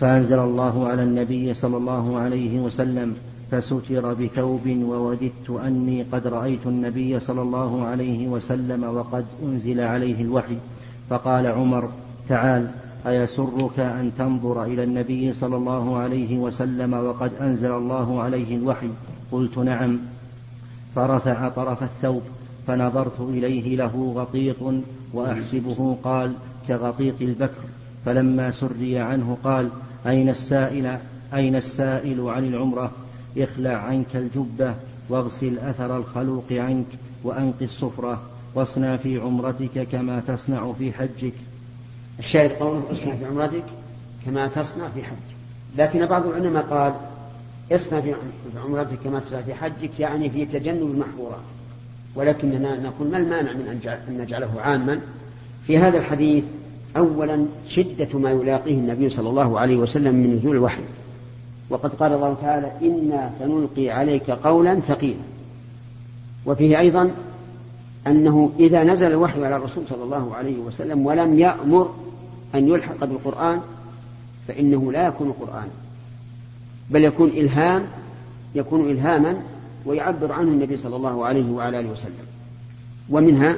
فأنزل 0.00 0.38
الله 0.38 0.88
على 0.88 1.02
النبي 1.02 1.54
صلى 1.54 1.76
الله 1.76 2.18
عليه 2.18 2.60
وسلم 2.60 3.16
فستر 3.50 4.14
بثوب 4.14 4.66
ووددت 4.66 5.50
أني 5.50 6.02
قد 6.02 6.26
رأيت 6.26 6.66
النبي 6.66 7.20
صلى 7.20 7.42
الله 7.42 7.84
عليه 7.84 8.28
وسلم 8.28 8.84
وقد 8.84 9.24
أنزل 9.42 9.80
عليه 9.80 10.22
الوحي. 10.22 10.56
فقال 11.10 11.46
عمر 11.46 11.88
تعال 12.28 12.70
أيسرك 13.06 13.80
أن 13.80 14.12
تنظر 14.18 14.64
إلى 14.64 14.84
النبي 14.84 15.32
صلى 15.32 15.56
الله 15.56 15.96
عليه 15.96 16.38
وسلم 16.38 16.94
وقد 16.94 17.30
أنزل 17.40 17.72
الله 17.72 18.22
عليه 18.22 18.56
الوحي؟ 18.56 18.88
قلت 19.32 19.58
نعم. 19.58 19.98
فرفع 20.94 21.48
طرف 21.48 21.82
الثوب 21.82 22.22
فنظرت 22.66 23.20
إليه 23.20 23.76
له 23.76 24.12
غطيط 24.16 24.56
وأحسبه 25.12 25.96
قال 26.04 26.32
كغطيط 26.68 27.22
البكر. 27.22 27.75
فلما 28.06 28.50
سري 28.50 28.98
عنه 28.98 29.36
قال 29.44 29.70
أين 30.06 30.28
السائل؟ 30.28 30.98
أين 31.34 31.56
السائل 31.56 32.20
عن 32.20 32.44
العمرة؟ 32.44 32.92
اخلع 33.38 33.76
عنك 33.76 34.16
الجبة 34.16 34.74
واغسل 35.08 35.58
أثر 35.58 35.96
الخلوق 35.96 36.44
عنك 36.52 36.86
وأنق 37.24 37.54
الصفرة 37.62 38.22
واصنع 38.54 38.96
في 38.96 39.18
عمرتك 39.18 39.88
كما 39.92 40.20
تصنع 40.20 40.72
في 40.78 40.92
حجك. 40.92 41.32
الشاهد 42.18 42.50
قوله 42.50 42.82
اصنع 42.92 43.14
في 43.14 43.24
عمرتك 43.24 43.64
كما 44.26 44.46
تصنع 44.48 44.88
في 44.88 45.02
حجك. 45.02 45.36
لكن 45.78 46.06
بعض 46.06 46.26
العلماء 46.26 46.62
قال 46.62 46.94
اصنع 47.72 48.00
في 48.00 48.14
عمرتك 48.64 48.98
كما 49.04 49.20
تصنع 49.20 49.42
في 49.42 49.54
حجك 49.54 50.00
يعني 50.00 50.30
في 50.30 50.46
تجنب 50.46 50.90
المحظورات. 50.90 51.44
ولكننا 52.14 52.80
نقول 52.80 53.10
ما 53.10 53.18
المانع 53.18 53.52
من 53.52 53.80
أن 54.08 54.18
نجعله 54.18 54.60
عاما؟ 54.60 55.00
في 55.66 55.78
هذا 55.78 55.98
الحديث 55.98 56.44
أولا 56.96 57.46
شدة 57.68 58.18
ما 58.18 58.30
يلاقيه 58.30 58.74
النبي 58.74 59.08
صلى 59.08 59.28
الله 59.28 59.60
عليه 59.60 59.76
وسلم 59.76 60.14
من 60.14 60.36
نزول 60.36 60.56
الوحي. 60.56 60.82
وقد 61.70 61.94
قال 61.94 62.12
الله 62.12 62.36
تعالى 62.42 62.72
إنا 62.82 63.30
سنلقي 63.38 63.90
عليك 63.90 64.30
قولا 64.30 64.80
ثقيلا. 64.80 65.20
وفيه 66.46 66.78
أيضا 66.78 67.10
أنه 68.06 68.50
إذا 68.60 68.84
نزل 68.84 69.06
الوحي 69.06 69.44
على 69.44 69.56
الرسول 69.56 69.84
صلى 69.88 70.04
الله 70.04 70.34
عليه 70.34 70.58
وسلم 70.58 71.06
ولم 71.06 71.38
يأمر 71.38 71.94
أن 72.54 72.68
يلحق 72.68 73.04
بالقرآن 73.04 73.60
فإنه 74.48 74.92
لا 74.92 75.06
يكون 75.06 75.32
قرآنا 75.32 75.70
بل 76.90 77.04
يكون 77.04 77.28
إلهام 77.28 77.86
يكون 78.54 78.90
إلهاما 78.90 79.36
ويعبر 79.86 80.32
عنه 80.32 80.48
النبي 80.48 80.76
صلى 80.76 80.96
الله 80.96 81.26
عليه 81.26 81.50
وعلى 81.50 81.80
آله 81.80 81.90
وسلم. 81.90 82.26
ومنها 83.10 83.56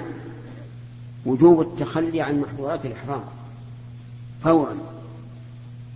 وجوب 1.26 1.60
التخلي 1.60 2.20
عن 2.20 2.40
محظورات 2.40 2.86
الإحرام 2.86 3.22
فورا. 4.44 4.74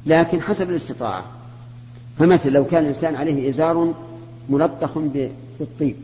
لكن 0.06 0.42
حسب 0.42 0.70
الاستطاعة. 0.70 1.24
فمثل 2.18 2.52
لو 2.52 2.64
كان 2.64 2.84
الإنسان 2.84 3.14
عليه 3.14 3.48
إزار 3.48 3.94
ملطخ 4.48 4.98
بالطيب 4.98 5.96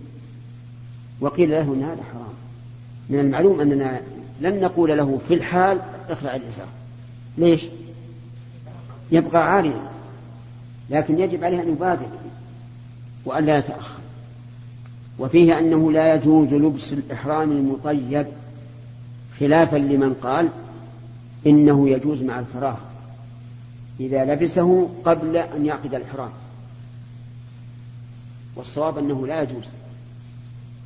وقيل 1.20 1.50
له 1.50 1.62
أن 1.62 1.82
هذا 1.82 2.02
حرام. 2.12 2.34
من 3.10 3.18
المعلوم 3.18 3.60
أننا 3.60 4.00
لن 4.40 4.60
نقول 4.60 4.98
له 4.98 5.20
في 5.28 5.34
الحال 5.34 5.80
اخلع 6.10 6.36
الإزار. 6.36 6.68
ليش؟ 7.38 7.64
يبقى 9.12 9.52
عاريا 9.52 9.88
لكن 10.90 11.18
يجب 11.18 11.44
عليه 11.44 11.62
أن 11.62 11.68
يبادر 11.68 12.08
وأن 13.24 13.44
لا 13.44 13.58
يتأخر. 13.58 13.98
وفيه 15.18 15.58
أنه 15.58 15.92
لا 15.92 16.14
يجوز 16.14 16.48
لبس 16.48 16.92
الإحرام 16.92 17.52
المطيب. 17.52 18.26
خلافا 19.40 19.76
لمن 19.76 20.14
قال 20.14 20.48
إنه 21.46 21.88
يجوز 21.88 22.22
مع 22.22 22.38
الفراغ 22.38 22.76
إذا 24.00 24.24
لبسه 24.24 24.88
قبل 25.04 25.36
أن 25.36 25.66
يعقد 25.66 25.94
الإحرام. 25.94 26.30
والصواب 28.56 28.98
أنه 28.98 29.26
لا 29.26 29.42
يجوز 29.42 29.64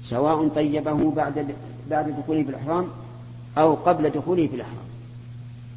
سواء 0.04 0.48
طيبه 0.48 1.10
بعد 1.10 1.54
بعد 1.90 2.16
دخوله 2.20 2.42
في 2.42 2.50
الإحرام 2.50 2.86
أو 3.58 3.74
قبل 3.74 4.10
دخوله 4.10 4.46
في 4.46 4.56
الإحرام. 4.56 4.86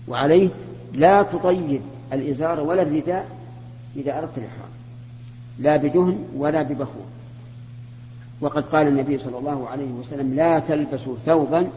وعليه 0.08 0.50
لا 0.94 1.24
تطيب 1.24 1.82
الإزار 2.14 2.60
ولا 2.60 2.82
الرداء 2.82 3.30
إذا 3.96 4.18
أردت 4.18 4.38
الإحرام 4.38 4.70
لا 5.60 5.78
بدهن 5.78 6.26
ولا 6.36 6.62
ببخور. 6.62 7.06
وقد 8.42 8.66
قال 8.66 8.88
النبي 8.88 9.18
صلى 9.18 9.38
الله 9.38 9.70
عليه 9.70 9.92
وسلم 9.92 10.34
لا 10.34 10.60
تلبسوا 10.60 11.16
ثوبا 11.26 11.70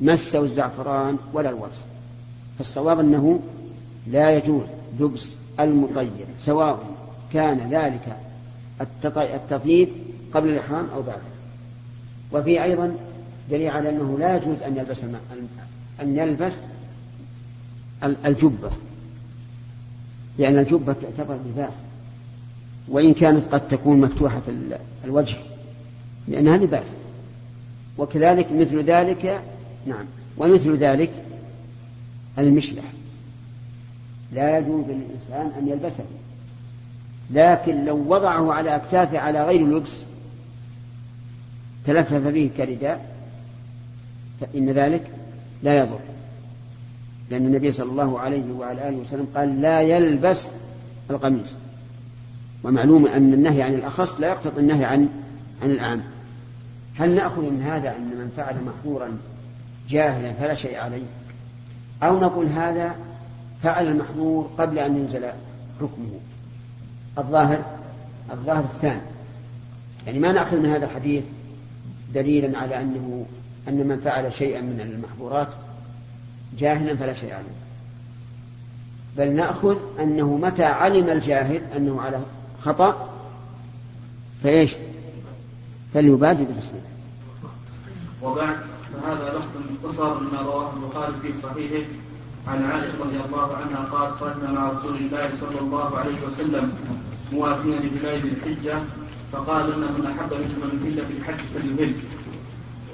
مسه 0.00 0.40
الزعفران 0.40 1.18
ولا 1.32 1.50
الورس. 1.50 1.84
فالصواب 2.58 3.00
أنه 3.00 3.40
لا 4.06 4.30
يجوز 4.30 4.62
لبس 5.00 5.36
المطيب 5.60 6.26
سواء 6.40 6.78
كان 7.32 7.70
ذلك 7.70 8.16
التطيب 9.20 9.88
قبل 10.34 10.48
الإحرام 10.48 10.86
أو 10.94 11.02
بعده. 11.02 11.20
وفي 12.32 12.62
أيضا 12.62 12.96
دليل 13.50 13.70
على 13.70 13.88
أنه 13.90 14.16
لا 14.18 14.36
يجوز 14.36 14.62
أن 14.66 14.76
يلبس 14.76 14.98
أن 16.02 16.16
يلبس 16.16 16.56
الجبة. 18.04 18.70
لأن 20.38 20.58
الجبة 20.58 20.94
تعتبر 21.02 21.34
لباس. 21.34 21.74
وإن 22.88 23.14
كانت 23.14 23.54
قد 23.54 23.68
تكون 23.68 24.00
مفتوحة 24.00 24.42
الوجه 25.04 25.36
لأنها 26.28 26.56
لباس. 26.56 26.86
وكذلك 27.98 28.52
مثل 28.52 28.82
ذلك 28.82 29.42
نعم. 29.86 30.04
ومثل 30.36 30.76
ذلك 30.76 31.10
المشلح. 32.38 32.84
لا 34.32 34.58
يجوز 34.58 34.84
للإنسان 34.84 35.52
أن 35.58 35.68
يلبسه. 35.68 36.04
لكن 37.30 37.84
لو 37.84 37.96
وضعه 37.96 38.52
على 38.52 38.76
أكتافه 38.76 39.18
على 39.18 39.44
غير 39.44 39.66
لبس 39.66 40.04
تلفف 41.86 42.26
به 42.26 42.50
كرداء 42.56 43.16
فإن 44.40 44.70
ذلك 44.70 45.10
لا 45.62 45.78
يضر. 45.78 45.98
لأن 47.30 47.46
النبي 47.46 47.72
صلى 47.72 47.90
الله 47.90 48.20
عليه 48.20 48.52
وعلى 48.52 48.88
آله 48.88 48.96
وسلم 48.96 49.26
قال 49.34 49.60
لا 49.60 49.80
يلبس 49.80 50.46
القميص. 51.10 51.52
ومعلوم 52.64 53.06
أن 53.06 53.32
النهي 53.34 53.62
عن 53.62 53.74
الأخص 53.74 54.20
لا 54.20 54.28
يقتضي 54.28 54.60
النهي 54.60 54.84
عن 54.84 55.08
عن 55.62 55.70
الأعم. 55.70 56.00
هل 56.98 57.14
نأخذ 57.14 57.42
من 57.42 57.62
هذا 57.62 57.96
أن 57.96 58.02
من 58.02 58.32
فعل 58.36 58.56
محظورا 58.64 59.18
جاهلا 59.88 60.32
فلا 60.32 60.54
شيء 60.54 60.78
عليه. 60.78 61.06
أو 62.02 62.20
نقول 62.20 62.46
هذا 62.46 62.94
فعل 63.62 63.86
المحظور 63.86 64.50
قبل 64.58 64.78
أن 64.78 64.96
ينزل 64.96 65.24
حكمه. 65.80 66.20
الظاهر 67.18 67.64
الظاهر 68.32 68.64
الثاني. 68.74 69.00
يعني 70.06 70.18
ما 70.18 70.32
نأخذ 70.32 70.60
من 70.60 70.70
هذا 70.70 70.84
الحديث 70.84 71.24
دليلا 72.14 72.58
على 72.58 72.80
أنه 72.80 73.26
أن 73.68 73.88
من 73.88 74.00
فعل 74.04 74.32
شيئا 74.32 74.60
من 74.60 74.80
المحظورات 74.80 75.48
جاهلا 76.58 76.96
فلا 76.96 77.14
شيء 77.14 77.32
عليه. 77.32 77.66
بل 79.16 79.32
نأخذ 79.32 79.76
أنه 80.00 80.36
متى 80.36 80.64
علم 80.64 81.10
الجاهل 81.10 81.60
أنه 81.76 82.00
على 82.00 82.20
خطأ 82.62 83.08
فإيش؟ 84.42 84.74
فليبادر 85.94 86.44
بالتسليم 86.44 86.82
وبعد 88.22 88.56
فهذا 88.92 89.38
لفظ 89.38 89.48
مختصر 89.72 90.20
مما 90.20 90.40
رواه 90.40 90.72
البخاري 90.76 91.12
في 91.22 91.32
صحيحه 91.42 91.84
عن 92.48 92.64
عائشة 92.64 92.98
رضي 93.00 93.16
الله 93.28 93.56
عنها 93.56 93.84
قال 93.92 94.12
خرجنا 94.12 94.52
مع 94.52 94.68
رسول 94.70 94.96
الله 94.96 95.30
صلى 95.40 95.60
الله 95.60 95.98
عليه 95.98 96.16
وسلم 96.26 96.72
موافين 97.32 97.72
لبلاد 97.72 98.24
الحجة 98.24 98.78
فقال 99.32 99.66
لنا 99.66 99.86
من 99.86 100.06
أحب 100.06 100.32
منكم 100.32 100.62
أن 100.62 100.86
يهل 100.86 101.06
في 101.06 101.12
الحج 101.18 101.40
فليهل. 101.54 101.92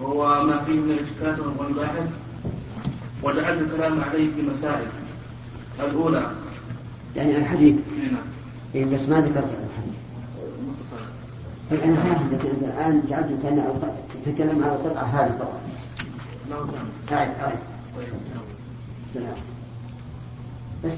وهو 0.01 0.45
ما 0.45 0.65
فيه 0.65 0.73
من 0.73 0.91
الإشكالات 0.91 1.39
والمباحث 1.39 2.11
وجعلت 3.23 3.61
الكلام 3.63 4.01
عليه 4.01 4.29
في 4.35 4.43
مسائل. 4.43 4.87
الأولى. 5.81 6.31
يعني 7.17 7.37
الحديث. 7.37 7.77
نعم. 8.13 8.23
إيه 8.75 8.85
بس 8.85 9.09
ما 9.09 9.21
ذكرت. 9.21 9.72
أنا 11.85 11.97
فاهم 11.97 12.31
لكن 12.33 12.49
أنت 12.49 12.63
الآن 12.63 13.03
جعلت 13.09 13.43
كأن 13.43 13.81
تتكلم 14.25 14.65
على 14.65 14.73
القطعة 14.73 15.03
هذه 15.03 15.39
فقط 15.39 15.61
أعد 17.13 17.59
طيب 17.97 18.09
سلام. 19.15 19.37
بس. 20.85 20.93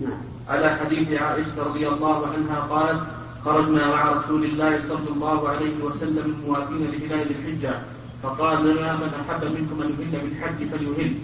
نعم. 0.00 0.20
على 0.48 0.76
حديث 0.76 1.12
عائشة 1.12 1.62
رضي 1.62 1.88
الله 1.88 2.26
عنها 2.26 2.60
قالت 2.60 3.02
خرجنا 3.44 3.88
مع 3.88 4.12
رسول 4.12 4.44
الله 4.44 4.82
صلى 4.88 5.08
الله 5.14 5.48
عليه 5.48 5.84
وسلم 5.84 6.42
موافين 6.46 6.76
لهلال 6.76 7.30
الحجة 7.30 7.74
فقال 8.22 8.66
لنا 8.66 8.96
من 8.96 9.10
أحب 9.14 9.44
منكم 9.44 9.82
أن 9.82 9.88
يهل 9.88 10.20
بالحج 10.20 10.68
فليهل 10.70 11.14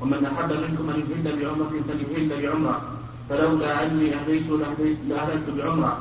ومن 0.00 0.26
أحب 0.26 0.52
منكم 0.52 0.90
أن 0.90 1.00
يهل 1.10 1.42
بعمرة 1.42 1.72
فليهل 1.88 2.42
بعمرة. 2.42 2.99
فلولا 3.30 3.82
أني 3.82 4.14
أهليت 4.14 4.42
لأهلت 5.08 5.50
بعمرة 5.56 5.98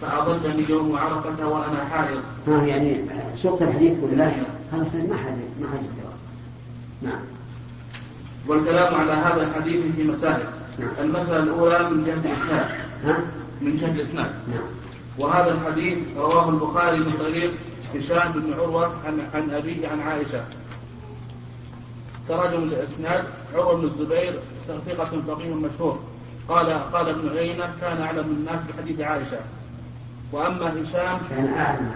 فأضلني 0.00 0.64
يوم 0.68 0.96
عرفة 0.96 1.48
وأنا 1.48 1.84
حائض. 1.84 2.20
ها 2.48 2.62
يعني 2.62 2.96
سوق 3.36 3.62
الحديث 3.62 3.98
ولا 4.02 4.14
لا؟ 4.14 4.30
خلاص 4.72 4.94
ما 4.94 5.16
حد 5.16 5.38
ما 5.60 5.68
حد 5.72 5.82
نعم. 7.02 7.20
والكلام 8.48 8.94
على 8.94 9.12
هذا 9.12 9.42
الحديث 9.42 9.80
في 9.96 10.02
مسائل. 10.02 10.46
نعم. 10.78 10.90
المسألة 11.00 11.42
الأولى 11.42 11.90
من 11.90 12.04
جهة 12.04 12.32
الإسناد؟ 12.32 13.24
من 13.60 13.76
جهة 13.76 13.90
الإسناد. 13.90 14.30
نعم. 14.48 14.64
وهذا 15.18 15.50
الحديث 15.50 15.98
رواه 16.16 16.48
البخاري 16.48 16.98
من 16.98 17.12
طريق 17.20 17.50
هشام 17.94 18.32
بن 18.32 18.52
عروة 18.52 18.86
عن, 19.06 19.18
عن 19.34 19.50
أبيه 19.50 19.88
عن 19.88 20.00
عائشة. 20.00 20.44
تراجم 22.28 22.62
الإسناد 22.62 23.24
عروة 23.54 23.76
بن 23.76 23.84
الزبير 23.84 24.38
ثقة 24.86 25.22
فقيه 25.26 25.54
مشهور. 25.54 25.98
قال 26.48 26.70
قال 26.92 27.08
ابن 27.08 27.38
عيينة 27.38 27.70
كان 27.80 28.00
أعلم 28.02 28.26
الناس 28.30 28.60
بحديث 28.68 29.00
عائشة. 29.00 29.38
وأما 30.32 30.72
هشام 30.72 31.18
كان 31.30 31.54
أعلم. 31.54 31.90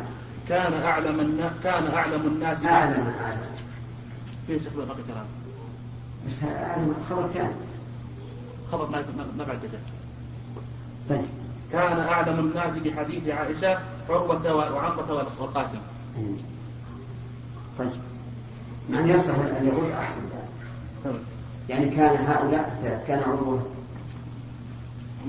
كان 0.49 0.73
أعلم 0.83 1.21
الناس 1.21 1.53
كان 1.65 1.87
أعلم 1.87 2.21
الناس 2.27 2.65
أعلم 2.65 3.13
أعلم 3.25 3.41
في 4.47 4.59
شيخ 4.59 4.73
باقي 4.77 4.87
كلام 5.09 5.27
بس 6.29 6.43
أعلم 6.43 6.95
خبر 7.11 7.29
كان. 7.35 7.51
خبر 8.73 8.87
ما 8.89 8.99
ما- 9.17 9.27
ما 9.39 9.45
بعد 9.45 9.59
طيب. 11.11 11.25
كان 11.73 12.01
أعلم 12.01 12.39
الناس 12.39 12.79
بحديث 12.79 13.29
عائشة 13.29 13.79
عروة 14.09 14.55
وعمرة 14.55 15.29
والقاسم 15.41 15.79
مم. 16.19 16.37
طيب. 17.79 17.91
مع 18.91 18.99
أن 18.99 19.09
يصلح 19.09 19.37
أن 19.61 19.67
يقول 19.67 19.93
أحسن 19.93 20.21
يعني 21.69 21.89
كان 21.91 22.27
هؤلاء 22.27 23.05
كان 23.09 23.23
عروة 23.23 23.67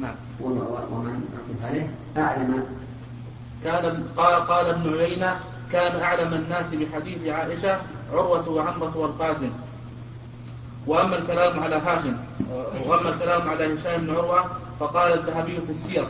نعم. 0.02 0.16
ومن 0.42 1.22
أعلم. 2.18 2.64
كان 3.64 4.04
قال 4.18 4.48
قال 4.48 4.66
ابن 4.66 5.00
عيينة 5.00 5.40
كان 5.72 6.02
أعلم 6.02 6.34
الناس 6.34 6.66
بحديث 6.66 7.28
عائشة 7.28 7.78
عروة 8.14 8.50
وعمرة 8.50 8.98
والقاسم. 8.98 9.52
وأما 10.88 11.16
الكلام 11.18 11.60
على 11.60 11.76
هاشم 11.76 12.16
وأما 12.86 13.10
الكلام 13.10 13.50
على 13.50 13.74
هشام 13.74 14.02
بن 14.02 14.16
عروة 14.16 14.46
فقال 14.80 15.14
الذهبي 15.14 15.60
في 15.68 15.72
السير 15.72 16.08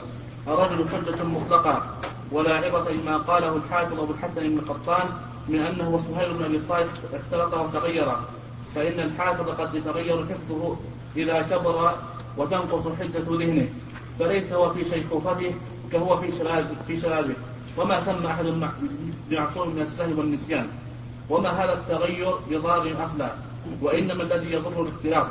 الرجل 0.48 0.90
حجة 0.90 1.24
مطلقة 1.24 1.84
ولا 2.32 2.54
عبرة 2.56 2.90
لما 2.90 3.18
قاله 3.18 3.56
الحافظ 3.56 4.00
أبو 4.00 4.14
الحسن 4.14 4.50
بن 4.50 4.62
قطان 4.62 5.10
من 5.48 5.60
أنه 5.60 5.90
وسهيل 5.90 6.34
بن 6.34 6.46
أبي 6.46 6.62
صالح 6.70 6.88
اختلط 7.14 7.54
وتغير. 7.54 8.12
فإن 8.76 9.00
الحافظ 9.00 9.50
قد 9.50 9.76
يتغير 9.76 10.26
حفظه 10.26 10.78
إذا 11.16 11.42
كبر 11.42 11.96
وتنقص 12.38 12.84
حدة 13.00 13.38
ذهنه 13.40 13.68
فليس 14.20 14.54
هو 14.54 14.74
في 14.74 14.86
شيخوخته 14.86 15.54
كهو 15.92 16.18
في 16.18 16.32
شبابه 16.32 16.76
في 16.88 17.00
شبابه 17.00 17.36
وما 17.78 18.02
ثم 18.02 18.26
أحد 18.26 18.46
معصوم 19.32 19.76
من 19.76 19.82
السهو 19.82 20.20
والنسيان. 20.20 20.68
وما 21.30 21.50
هذا 21.50 21.74
التغير 21.74 22.34
بضار 22.50 22.94
أصلا 23.06 23.32
وإنما 23.82 24.24
الذي 24.24 24.52
يضر 24.52 24.82
الاختلاط. 24.82 25.28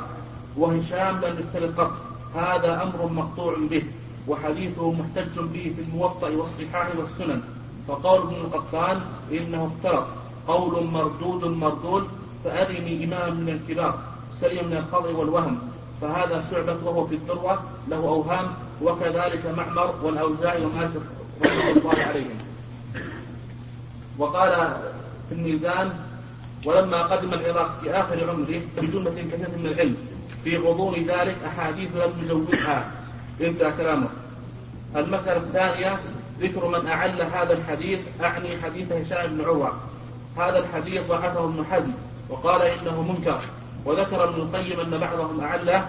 وهشام 0.57 1.21
لم 1.25 1.39
يختلط 1.39 1.79
قط 1.79 1.91
هذا 2.35 2.83
أمر 2.83 3.09
مقطوع 3.13 3.55
به 3.69 3.83
وحديثه 4.27 4.91
محتج 4.91 5.39
به 5.39 5.73
في 5.75 5.81
الموطأ 5.81 6.29
والصحاح 6.29 6.87
والسنن. 6.97 7.41
فقول 7.87 8.21
ابن 8.21 8.35
القطان 8.35 9.01
إنه 9.31 9.71
اختلط 9.71 10.05
قول 10.47 10.85
مردود 10.85 11.43
مردود 11.45 12.07
فأرني 12.43 13.03
إمام 13.03 13.35
من 13.41 13.49
الكبار. 13.49 13.99
سليم 14.41 14.67
من 14.67 14.77
الخطأ 14.77 15.09
والوهم. 15.09 15.59
فهذا 16.01 16.45
شعبة 16.51 16.77
وهو 16.83 17.07
في 17.07 17.15
الذروة 17.15 17.59
له 17.87 17.97
أوهام 17.97 18.47
وكذلك 18.81 19.45
معمر 19.57 19.95
والأوزاعي 20.03 20.65
ومالك 20.65 21.01
رحمة 21.45 21.71
الله 21.71 22.03
عليهم. 22.07 22.37
وقال 24.17 24.77
في 25.29 25.35
الميزان 25.35 25.93
ولما 26.65 27.01
قدم 27.01 27.33
العراق 27.33 27.79
في 27.81 27.91
آخر 27.91 28.29
عمره 28.29 28.61
بجملة 28.77 29.11
كثيرة 29.11 29.57
من 29.57 29.65
العلم 29.65 29.95
في 30.43 30.57
غضون 30.57 30.93
ذلك 30.93 31.35
أحاديث 31.47 31.95
لم 31.95 32.13
يزودها 32.23 32.91
انتهى 33.41 33.71
كلامه. 33.77 34.07
المسألة 34.95 35.37
الثانية 35.37 35.99
ذكر 36.39 36.67
من 36.67 36.87
أعل 36.87 37.21
هذا 37.21 37.53
الحديث 37.53 37.99
أعني 38.21 38.49
حديث 38.63 38.91
هشام 38.91 39.37
بن 39.37 39.43
عروة. 39.43 39.73
هذا 40.37 40.59
الحديث 40.59 41.07
ضعفه 41.07 41.43
ابن 41.43 41.65
حزم 41.71 41.91
وقال 42.29 42.61
إنه 42.61 43.01
منكر. 43.01 43.41
وذكر 43.87 44.23
ابن 44.23 44.41
القيم 44.41 44.79
أن 44.79 44.97
بعضهم 44.97 45.41
أعله 45.41 45.85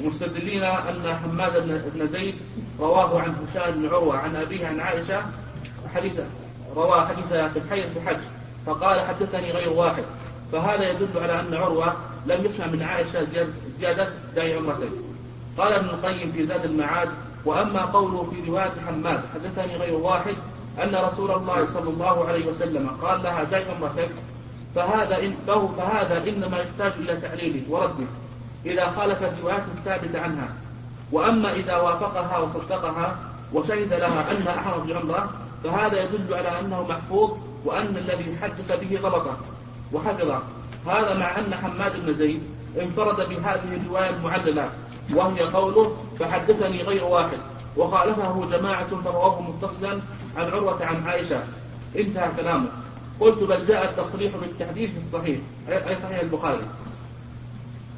مستدلين 0.00 0.64
أن 0.64 1.16
حماد 1.22 1.52
بن 1.94 2.06
زيد 2.06 2.34
رواه 2.80 3.20
عن 3.20 3.34
هشام 3.34 3.74
بن 3.74 3.88
عروة 3.88 4.18
عن 4.18 4.36
أبيه 4.36 4.66
عن 4.66 4.80
عائشة 4.80 5.22
حديث 5.94 6.12
رواه 6.76 7.06
حديث 7.06 7.26
في 7.26 7.56
الحي 7.56 7.82
في 7.82 7.98
الحج 7.98 8.20
فقال 8.66 9.00
حدثني 9.00 9.50
غير 9.50 9.72
واحد. 9.72 10.04
فهذا 10.52 10.90
يدل 10.90 11.18
على 11.22 11.40
أن 11.40 11.54
عروة 11.54 11.96
لم 12.26 12.44
يسمع 12.44 12.66
من 12.66 12.82
عائشة 12.82 13.26
زيادة 13.80 14.08
داعي 14.34 14.54
عمرتين. 14.54 14.90
قال 15.58 15.72
ابن 15.72 15.88
القيم 15.88 16.32
في 16.32 16.46
زاد 16.46 16.64
المعاد 16.64 17.08
وأما 17.44 17.84
قوله 17.84 18.30
في 18.30 18.50
رواية 18.50 18.72
حماد 18.86 19.20
حدثني 19.34 19.76
غير 19.76 19.94
واحد 19.94 20.34
أن 20.82 20.94
رسول 20.94 21.30
الله 21.30 21.66
صلى 21.66 21.90
الله 21.90 22.28
عليه 22.28 22.46
وسلم 22.46 22.88
قال 23.02 23.22
لها 23.22 23.44
داعي 23.44 23.64
عمرتك 23.70 24.10
فهذا 24.74 25.18
إن 25.18 25.34
فهذا 25.76 26.28
إنما 26.28 26.58
يحتاج 26.58 26.92
إلى 26.98 27.16
تعليله 27.16 27.62
ورده 27.68 28.06
إذا 28.66 28.90
خالف 28.90 29.22
الروايات 29.22 29.62
الثابتة 29.78 30.20
عنها. 30.20 30.48
وأما 31.12 31.52
إذا 31.52 31.76
وافقها 31.76 32.38
وصدقها 32.38 33.16
وشهد 33.52 33.92
لها 33.92 34.30
أنها 34.30 34.58
أحرم 34.58 34.86
بعمرة 34.86 35.30
فهذا 35.64 36.02
يدل 36.02 36.34
على 36.34 36.60
أنه 36.60 36.86
محفوظ 36.88 37.30
وأن 37.64 37.96
الذي 37.96 38.36
حدث 38.42 38.80
به 38.80 39.00
ضبطه 39.02 39.36
وحفظه 39.92 40.42
هذا 40.86 41.14
مع 41.14 41.38
أن 41.38 41.54
حماد 41.54 42.06
بن 42.06 42.14
زيد 42.14 42.42
انفرد 42.80 43.28
بهذه 43.28 43.76
الرواية 43.76 44.10
المعللة 44.10 44.70
وهي 45.14 45.40
قوله 45.42 45.96
فحدثني 46.20 46.82
غير 46.82 47.04
واحد 47.04 47.38
وخالفه 47.76 48.48
جماعة 48.50 49.02
فرواه 49.04 49.42
متصلا 49.42 50.00
عن 50.36 50.50
عروة 50.50 50.84
عن 50.84 51.06
عائشة. 51.06 51.42
انتهى 51.96 52.30
كلامه. 52.36 52.68
قلت 53.20 53.38
بل 53.38 53.66
جاء 53.66 53.84
التصريح 53.84 54.32
بالتحديث 54.36 54.90
في 54.90 54.98
الصحيح. 54.98 55.38
أي 55.68 55.96
صحيح 56.02 56.20
البخاري. 56.20 56.64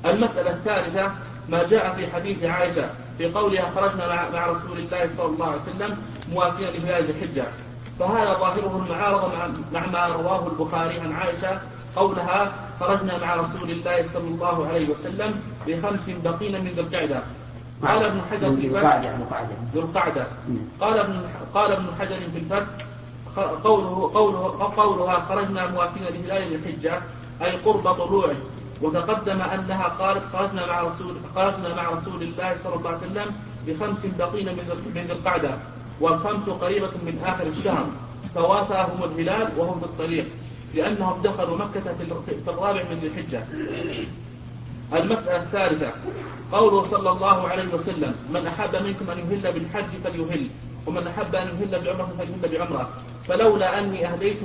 المسألة 0.07 0.51
الثالثة 0.51 1.13
ما 1.49 1.63
جاء 1.63 1.95
في 1.97 2.07
حديث 2.07 2.45
عائشة 2.45 2.91
في 3.19 3.33
قولها 3.33 3.71
خرجنا 3.71 4.31
مع, 4.33 4.47
رسول 4.47 4.79
الله 4.79 5.11
صلى 5.17 5.27
الله 5.27 5.47
عليه 5.47 5.61
وسلم 5.63 5.99
موافيا 6.33 6.71
لهلال 6.71 7.11
الحجة. 7.11 7.45
فهذا 7.99 8.35
ظاهره 8.35 8.85
المعارضة 8.87 9.29
مع 9.73 9.87
ما 9.87 10.07
رواه 10.07 10.47
البخاري 10.49 11.01
عن 11.01 11.13
عائشة 11.13 11.61
قولها 11.97 12.53
خرجنا 12.81 13.19
مع 13.19 13.35
رسول 13.35 13.71
الله 13.71 14.05
صلى 14.15 14.29
الله 14.29 14.67
عليه 14.67 14.89
وسلم 14.89 15.41
بخمس 15.67 16.11
بقين 16.25 16.65
من 16.65 16.71
ذي 16.71 16.81
القعدة. 16.81 17.23
قال 17.83 18.07
ابن 18.07 18.21
حجر 18.31 18.57
في 18.57 18.67
الفتح 18.67 19.11
ذو 19.75 19.81
القعدة. 19.81 20.27
قال 20.81 20.99
ابن 20.99 21.21
قال 21.55 21.73
ابن 21.73 21.87
حجر 22.01 22.17
في 22.17 22.39
الفتح 22.39 22.67
قوله 23.37 24.11
قوله 24.15 24.73
قولها 24.77 25.27
خرجنا 25.29 25.67
موافين 25.71 26.03
لهلال 26.03 26.55
الحجة 26.55 27.03
أي 27.43 27.51
قرب 27.51 27.93
طلوعه. 27.93 28.37
وتقدم 28.83 29.43
أنها 29.43 29.89
قالت 29.89 30.23
خرجنا 30.33 30.67
مع 30.67 30.81
رسول 30.81 31.17
خرجنا 31.35 31.75
مع 31.75 31.89
رسول 31.91 32.23
الله 32.23 32.57
صلى 32.65 32.75
الله 32.75 32.89
عليه 32.91 32.99
وسلم 32.99 33.35
بخمس 33.67 34.07
بقين 34.19 34.47
من 34.47 34.93
ذي 34.95 35.13
القعدة 35.13 35.59
والخمس 36.01 36.49
قريبة 36.49 36.91
من 37.07 37.23
آخر 37.25 37.47
الشهر. 37.47 37.87
فوافاهم 38.35 39.05
الهلال 39.05 39.49
وهم 39.57 39.81
في 39.81 39.87
الطريق 39.87 40.27
لأنهم 40.75 41.23
دخلوا 41.23 41.57
مكة 41.57 41.95
في 42.27 42.51
الرابع 42.51 42.83
من 42.83 42.99
ذي 43.03 43.07
الحجة. 43.07 43.45
المسألة 44.93 45.43
الثالثة 45.43 45.93
قوله 46.53 46.87
صلى 46.91 47.11
الله 47.11 47.49
عليه 47.49 47.75
وسلم 47.75 48.15
من 48.31 48.47
أحب 48.47 48.83
منكم 48.83 49.11
أن 49.11 49.19
يهل 49.19 49.53
بالحج 49.53 49.91
فليهل. 50.05 50.49
ومن 50.87 51.07
أحب 51.07 51.35
أن 51.35 51.47
يهل 51.47 51.85
بعمرة 51.85 52.09
فليهل 52.19 52.59
بعمرة. 52.59 52.89
فلولا 53.29 53.79
أني 53.79 54.09
أهديت 54.09 54.37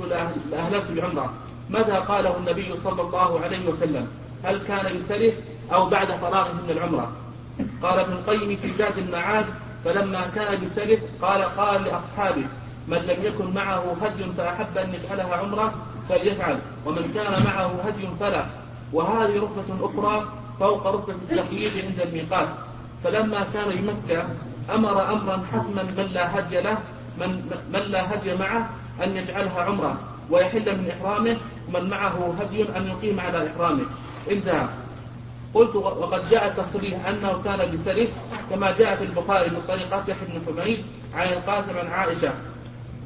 لأهللت 0.50 0.90
بعمرة. 0.90 1.32
متى 1.70 1.92
قاله 1.92 2.36
النبي 2.36 2.76
صلى 2.84 3.02
الله 3.02 3.40
عليه 3.40 3.68
وسلم؟ 3.68 4.08
هل 4.44 4.60
كان 4.68 4.96
يسرف 4.96 5.34
أو 5.72 5.86
بعد 5.86 6.06
فراغه 6.06 6.52
من 6.52 6.70
العمرة؟ 6.70 7.12
قال 7.82 7.98
ابن 7.98 8.12
القيم 8.12 8.56
في 8.56 8.72
زاد 8.78 8.98
المعاد 8.98 9.46
فلما 9.84 10.26
كان 10.34 10.64
يسرف 10.64 11.00
قال 11.22 11.42
قال 11.42 11.84
لأصحابه 11.84 12.44
من 12.88 12.98
لم 12.98 13.26
يكن 13.26 13.54
معه 13.54 13.96
هدي 14.02 14.24
فأحب 14.36 14.78
أن 14.78 14.94
يجعلها 14.94 15.36
عمرة 15.36 15.74
فليفعل 16.08 16.58
ومن 16.86 17.12
كان 17.14 17.44
معه 17.44 17.70
هدي 17.86 18.08
فلا. 18.20 18.46
وهذه 18.92 19.36
رتبة 19.36 19.86
أخرى 19.86 20.28
فوق 20.60 20.86
رتبة 20.86 21.14
التقييد 21.30 21.72
عند 21.84 22.00
الميقات. 22.00 22.48
فلما 23.04 23.46
كان 23.54 23.68
بمكة 23.70 24.24
أمر 24.74 25.12
أمرا 25.12 25.42
حتما 25.52 25.82
من 25.82 26.10
لا 26.14 26.38
هدي 26.38 26.60
له 26.60 26.78
من, 27.18 27.52
من 27.72 27.80
لا 27.80 28.14
هدي 28.14 28.34
معه 28.34 28.70
أن 29.04 29.16
يجعلها 29.16 29.62
عمرة 29.62 29.98
ويحل 30.30 30.78
من 30.78 30.90
إحرامه 30.90 31.36
ومن 31.68 31.90
معه 31.90 32.34
هدي 32.40 32.62
أن 32.76 32.86
يقيم 32.86 33.20
على 33.20 33.48
إحرامه. 33.50 33.84
انتهى 34.30 34.66
قلت 35.54 35.76
وقد 35.76 36.30
جاء 36.30 36.46
التصريح 36.46 37.06
أنه 37.08 37.42
كان 37.44 37.70
بسرف 37.74 38.08
كما 38.50 38.70
جاء 38.78 38.96
في 38.96 39.04
البخاري 39.04 39.50
من 39.50 39.62
طريق 39.68 39.94
يحيى 40.08 40.28
بن 40.28 40.40
حميد 40.46 40.84
عن 41.14 41.28
القاسم 41.28 41.78
عن 41.78 41.86
عائشة. 41.86 42.32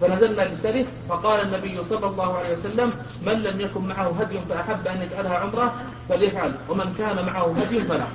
فنزلنا 0.01 0.45
بسرف 0.45 0.87
فقال 1.09 1.41
النبي 1.41 1.79
صلى 1.91 2.07
الله 2.07 2.39
عليه 2.39 2.57
وسلم 2.57 2.93
من 3.27 3.33
لم 3.33 3.61
يكن 3.61 3.81
معه 3.81 4.13
هدي 4.21 4.39
فأحب 4.49 4.87
أن 4.87 5.03
يجعلها 5.03 5.39
عمرة 5.39 5.75
فليفعل 6.09 6.53
ومن 6.69 6.95
كان 6.99 7.27
معه 7.27 7.55
هدي 7.57 7.81
فلا. 7.81 8.07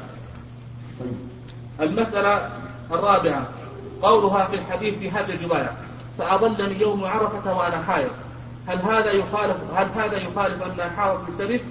المسألة 1.81 2.49
الرابعة 2.91 3.47
قولها 4.01 4.45
في 4.45 4.55
الحديث 4.55 4.97
في 4.97 5.11
هذه 5.11 5.35
الرواية 5.35 5.71
فأضلني 6.17 6.81
يوم 6.81 7.05
عرفة 7.05 7.57
وأنا 7.57 7.83
حائض. 7.83 8.09
هل 8.67 8.77
هذا 8.77 9.11
يخالف 9.11 9.57
هل 9.75 9.87
هذا 9.95 10.17
يخالف 10.17 10.63
أن 10.63 10.91
حائض 10.97 11.19
بسرف 11.29 11.61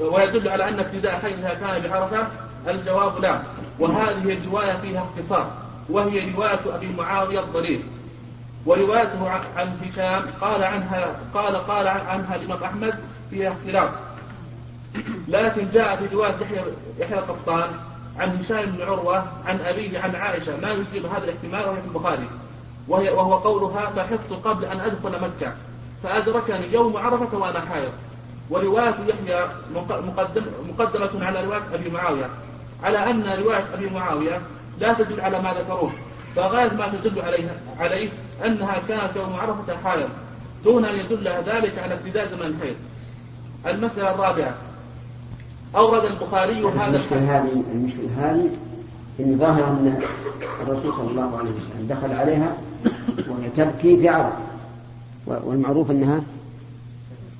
ويدل 0.00 0.48
على 0.48 0.68
أن 0.68 0.80
ابتداء 0.80 1.18
حيضها 1.18 1.54
كان 1.54 1.82
بعرفة؟ 1.82 2.26
الجواب 2.68 3.20
لا. 3.20 3.40
وهذه 3.78 4.32
الرواية 4.32 4.76
فيها 4.76 5.04
اختصار 5.04 5.50
وهي 5.88 6.32
رواية 6.32 6.60
أبي 6.74 6.92
معاوية 6.98 7.40
الضرير 7.40 7.80
وروايته 8.66 9.30
عن 9.30 9.76
هشام 9.82 10.26
قال 10.40 10.64
عنها 10.64 11.16
قال 11.34 11.56
قال 11.56 11.88
عنها 11.88 12.36
الإمام 12.36 12.64
أحمد 12.64 12.94
فيها 13.30 13.52
اختلاف. 13.52 13.90
لكن 15.28 15.68
جاء 15.72 15.96
في 15.96 16.14
رواية 16.14 16.34
يحيى 16.40 16.62
يحيى 16.98 17.18
القطان 17.18 17.68
عن 18.18 18.40
هشام 18.40 18.70
بن 18.70 18.82
عروة 18.82 19.24
عن 19.46 19.60
أبيه 19.60 19.98
عن 19.98 20.14
عائشة 20.14 20.56
ما 20.56 20.70
يصيب 20.70 21.06
هذا 21.06 21.24
الاحتمال 21.24 21.68
وهي 21.68 21.80
في 21.82 21.88
البخاري. 21.88 22.28
وهي 22.88 23.10
وهو 23.10 23.34
قولها 23.34 23.90
فحفظت 23.96 24.46
قبل 24.46 24.64
أن 24.64 24.80
أدخل 24.80 25.10
مكة 25.10 25.52
فأدركني 26.02 26.72
يوم 26.72 26.96
عرفة 26.96 27.38
وأنا 27.38 27.60
حائض. 27.60 27.92
ورواية 28.50 28.94
يحيى 29.08 29.48
مقدم 29.88 30.42
مقدمة 30.68 31.26
على 31.26 31.44
رواية 31.44 31.62
أبي 31.74 31.90
معاوية. 31.90 32.30
على 32.82 32.98
أن 33.10 33.42
رواية 33.42 33.64
أبي 33.74 33.90
معاوية 33.90 34.40
لا 34.80 34.92
تدل 34.92 35.20
على 35.20 35.42
ما 35.42 35.54
ذكروه 35.54 35.92
فغاية 36.36 36.72
ما 36.72 36.88
تدل 36.88 37.22
عليها 37.22 37.54
عليه 37.78 38.10
أنها 38.44 38.78
كانت 38.88 39.16
يوم 39.16 39.32
عرفة 39.36 39.76
حائض 39.84 40.08
دون 40.64 40.84
أن 40.84 40.96
يدل 40.96 41.28
ذلك 41.28 41.78
على 41.78 41.94
ابتداء 41.94 42.26
زمن 42.28 42.46
الحيض. 42.46 42.76
المسألة 43.66 44.10
الرابعة 44.10 44.54
أورد 45.76 46.04
البخاري 46.04 46.64
هذا 46.64 46.86
المشكلة 46.86 47.38
هذه 47.38 47.62
المشكلة 47.72 48.08
هذه 48.18 48.50
إن 49.20 49.38
ظاهر 49.38 49.64
أن 49.64 50.02
الرسول 50.62 50.94
صلى 50.94 51.10
الله 51.10 51.38
عليه 51.38 51.50
وسلم 51.50 51.86
دخل 51.88 52.12
عليها 52.12 52.56
وهي 53.28 53.48
تبكي 53.56 53.96
في 53.96 54.08
عرض. 54.08 54.32
والمعروف 55.26 55.90
أنها 55.90 56.22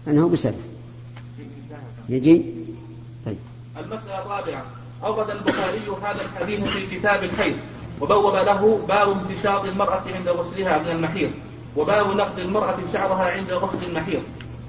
أنه 0.09 0.29
بسبب. 0.29 0.55
يجي؟ 2.09 2.45
طيب. 3.27 3.37
المسألة 3.79 4.23
الرابعة. 4.23 4.63
أورد 5.05 5.31
البخاري 5.31 5.83
هذا 6.03 6.23
الحديث 6.23 6.61
في 6.61 6.99
كتاب 6.99 7.25
الحيض. 7.25 7.57
وبوب 8.01 8.35
له 8.35 8.79
باب 8.89 9.09
امتشاط 9.09 9.65
المرأة 9.65 10.03
عند 10.15 10.29
غسلها 10.29 10.79
من 10.79 10.89
المحيض. 10.89 11.31
وباب 11.77 12.17
نقد 12.17 12.39
المرأة 12.39 12.77
شعرها 12.93 13.31
عند 13.31 13.51
غسل 13.51 13.85
المحيض. 13.89 14.23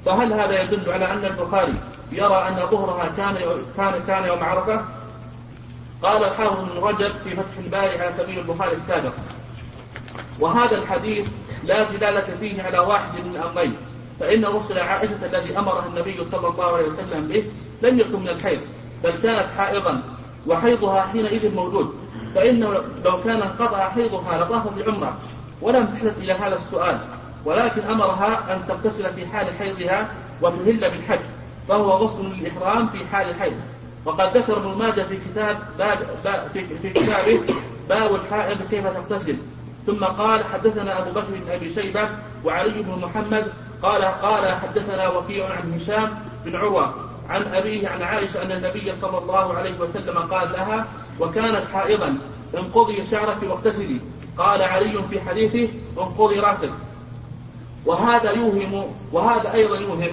فهل 0.06 0.34
هذا 0.34 0.64
يدل 0.64 0.92
على 0.92 1.14
أن 1.14 1.26
البخاري 1.26 1.74
يرى 2.12 2.48
أن 2.48 2.56
ظهرها 2.72 3.12
كان 3.18 3.36
كان 3.78 3.94
كان 4.08 4.26
يوم 4.26 4.44
عرفة؟ 4.44 4.86
قال 6.04 6.24
الحافظ 6.24 6.72
بن 6.72 6.80
رجب 6.84 7.12
في 7.24 7.30
فتح 7.30 7.58
الباري 7.66 8.02
على 8.02 8.14
سبيل 8.18 8.40
البخاري 8.40 8.76
السابق. 8.76 9.12
وهذا 10.40 10.76
الحديث 10.76 11.28
لا 11.64 11.84
دلالة 11.84 12.38
فيه 12.40 12.64
على 12.64 12.80
واحد 12.80 13.20
من 13.26 13.36
الأمرين 13.36 13.76
فإن 14.20 14.46
غسل 14.46 14.80
عائشة 14.80 15.26
الذي 15.26 15.58
أمرها 15.58 15.86
النبي 15.86 16.26
صلى 16.26 16.48
الله 16.48 16.76
عليه 16.76 16.88
وسلم 16.88 17.28
به 17.28 17.52
لم 17.82 18.00
يكن 18.00 18.20
من 18.20 18.30
الحيض 18.30 18.60
بل 19.04 19.12
كانت 19.24 19.48
حائضا 19.58 20.02
وحيضها 20.48 21.02
حينئذ 21.02 21.56
موجود. 21.56 21.96
فإنه 22.36 22.82
لو 23.06 23.24
كان 23.24 23.42
انقطع 23.42 23.90
حيضها 23.90 24.38
لطافت 24.38 24.74
بعمرة 24.78 25.18
ولم 25.62 25.86
تحدث 25.86 26.18
إلى 26.18 26.34
هذا 26.34 26.56
السؤال 26.56 27.00
ولكن 27.46 27.82
أمرها 27.82 28.56
أن 28.56 28.68
تغتسل 28.68 29.14
في 29.14 29.26
حال 29.26 29.48
حيضها 29.60 30.10
وتهل 30.42 30.80
بالحج. 30.92 31.20
فهو 31.68 31.92
غسل 31.92 32.24
للإحرام 32.24 32.88
في 32.88 33.06
حال 33.06 33.30
الحيض. 33.30 33.54
وقد 34.06 34.38
ذكر 34.38 34.58
ابن 34.58 34.78
ماجه 34.78 35.02
في 35.02 35.18
كتاب 35.18 35.58
باب, 35.78 35.98
باب 36.24 36.50
في, 36.54 36.66
في 36.82 36.90
كتابه 36.90 37.42
باب 37.90 38.16
الحائض 38.16 38.58
كيف 38.70 38.88
تغتسل. 38.88 39.38
ثم 39.86 40.06
قال 40.06 40.44
حدثنا 40.46 41.00
أبو 41.00 41.12
بكر 41.12 41.28
بن 41.30 41.52
أبي 41.52 41.74
شيبة 41.74 42.10
وعلي 42.46 42.82
بن 42.82 43.00
محمد 43.02 43.52
قال 43.82 44.04
قال 44.04 44.56
حدثنا 44.56 45.08
وكيع 45.08 45.50
عن 45.50 45.74
هشام 45.74 46.10
بن 46.46 46.56
عروة 46.56 46.94
عن 47.30 47.42
أبيه 47.42 47.90
عن 47.90 48.02
عائشة 48.02 48.42
أن 48.42 48.52
النبي 48.52 48.96
صلى 48.96 49.18
الله 49.18 49.54
عليه 49.54 49.80
وسلم 49.80 50.18
قال 50.18 50.52
لها 50.52 50.86
وكانت 51.20 51.64
حائضا 51.74 52.18
انقضي 52.58 53.06
شعرك 53.06 53.38
واغتسلي. 53.44 54.00
قال 54.38 54.62
علي 54.62 55.04
في 55.10 55.22
حديثه 55.22 55.74
انقضي 55.98 56.40
رأسك. 56.40 56.72
وهذا 57.86 58.32
يوهم 58.32 58.96
وهذا 59.12 59.54
أيضا 59.54 59.78
يوهم 59.78 60.08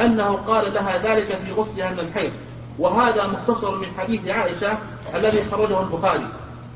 أنه 0.00 0.36
قال 0.36 0.74
لها 0.74 0.98
ذلك 0.98 1.36
في 1.36 1.52
غسلها 1.52 1.90
من 1.90 1.98
الحيض. 1.98 2.32
وهذا 2.78 3.26
مختصر 3.26 3.78
من 3.78 3.86
حديث 3.98 4.28
عائشة 4.28 4.78
الذي 5.14 5.44
خرجه 5.44 5.80
البخاري. 5.80 6.28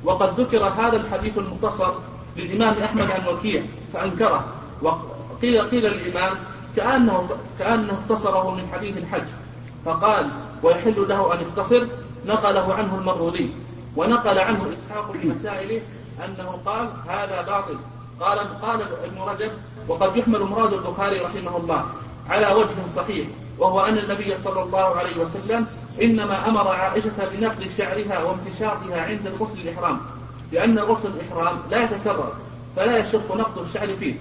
وقد 0.05 0.41
ذكر 0.41 0.65
هذا 0.65 0.97
الحديث 0.97 1.39
المختصر 1.39 1.93
للإمام 2.37 2.83
أحمد 2.83 3.11
عن 3.11 3.35
وكيع 3.35 3.63
فأنكره. 3.93 4.45
وقيل 4.83 5.63
قيل 5.71 5.85
للإمام 5.85 6.39
كأنه 6.77 7.29
كأنه 7.59 7.93
اختصره 7.93 8.55
من 8.55 8.69
حديث 8.73 8.97
الحج. 8.97 9.29
فقال 9.85 10.31
ويحل 10.63 11.09
له 11.09 11.35
أن 11.35 11.39
يختصر. 11.41 11.87
نقله 12.27 12.75
عنه 12.75 12.99
المرودي 12.99 13.51
ونقل 13.97 14.39
عنه 14.39 14.59
إسحاق 14.59 15.13
في 15.13 15.29
مسائله 15.29 15.81
أنه 16.25 16.59
قال 16.67 16.89
هذا 17.09 17.43
باطل. 17.43 17.77
قال 18.21 18.61
قال 18.63 18.83
ابن 18.83 19.21
رجب 19.21 19.51
وقد 19.89 20.17
يحمل 20.17 20.41
مراد 20.41 20.73
البخاري 20.73 21.21
رحمه 21.21 21.57
الله. 21.57 21.85
على 22.31 22.55
وجه 22.55 22.75
صحيح 22.97 23.27
وهو 23.59 23.81
أن 23.81 23.99
النبي 23.99 24.39
صلى 24.45 24.63
الله 24.63 24.97
عليه 24.97 25.17
وسلم 25.17 25.67
إنما 26.03 26.49
أمر 26.49 26.69
عائشة 26.69 27.29
بنقل 27.33 27.71
شعرها 27.79 28.23
وامتشاطها 28.23 29.03
عند 29.03 29.27
الغسل 29.27 29.61
الإحرام 29.61 30.01
لأن 30.53 30.79
غسل 30.79 31.09
الإحرام 31.09 31.59
لا 31.71 31.85
يتكرر 31.85 32.33
فلا 32.77 32.97
يشق 32.97 33.37
نقض 33.37 33.59
الشعر 33.59 33.97
فيه 33.97 34.15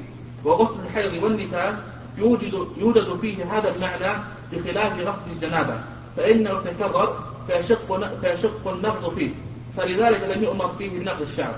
وغسل 0.43 0.80
الحيض 0.86 1.24
والنفاس 1.24 1.76
يوجد 2.18 2.68
يوجد 2.78 3.20
فيه 3.22 3.57
هذا 3.57 3.76
المعنى 3.76 4.18
بخلاف 4.51 4.99
غسل 4.99 5.32
الجنابة 5.32 5.74
فإنه 6.18 6.49
يتكرر 6.49 7.24
فيشق 7.47 8.16
فيشق 8.22 8.68
النقض 8.68 9.14
فيه 9.16 9.30
فلذلك 9.78 10.24
لم 10.36 10.43
يؤمر 10.43 10.68
فيه 10.78 10.89
بنقض 10.89 11.22
الشعر. 11.22 11.55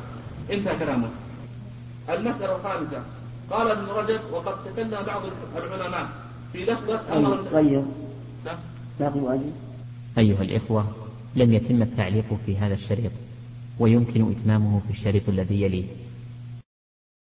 انتهى 0.51 0.77
كلامه 0.77 1.09
المسألة 2.09 2.55
الخامسة. 2.55 3.03
قال 3.51 3.71
ابن 3.71 3.85
رجب 3.85 4.19
وقد 4.31 4.53
تكلم 4.65 5.03
بعض 5.07 5.21
العلماء 5.57 6.07
في 6.53 6.65
لفظة 6.65 7.17
أمر. 7.17 7.43
طيب. 7.51 7.85
باقي 8.99 9.19
واجب. 9.19 9.51
أيها 10.17 10.41
الإخوة 10.41 10.85
لم 11.35 11.53
يتم 11.53 11.81
التعليق 11.81 12.39
في 12.45 12.57
هذا 12.57 12.73
الشريط 12.73 13.11
ويمكن 13.79 14.31
إتمامه 14.31 14.81
في 14.87 14.93
الشريط 14.93 15.29
الذي 15.29 15.61
يليه. 15.61 15.85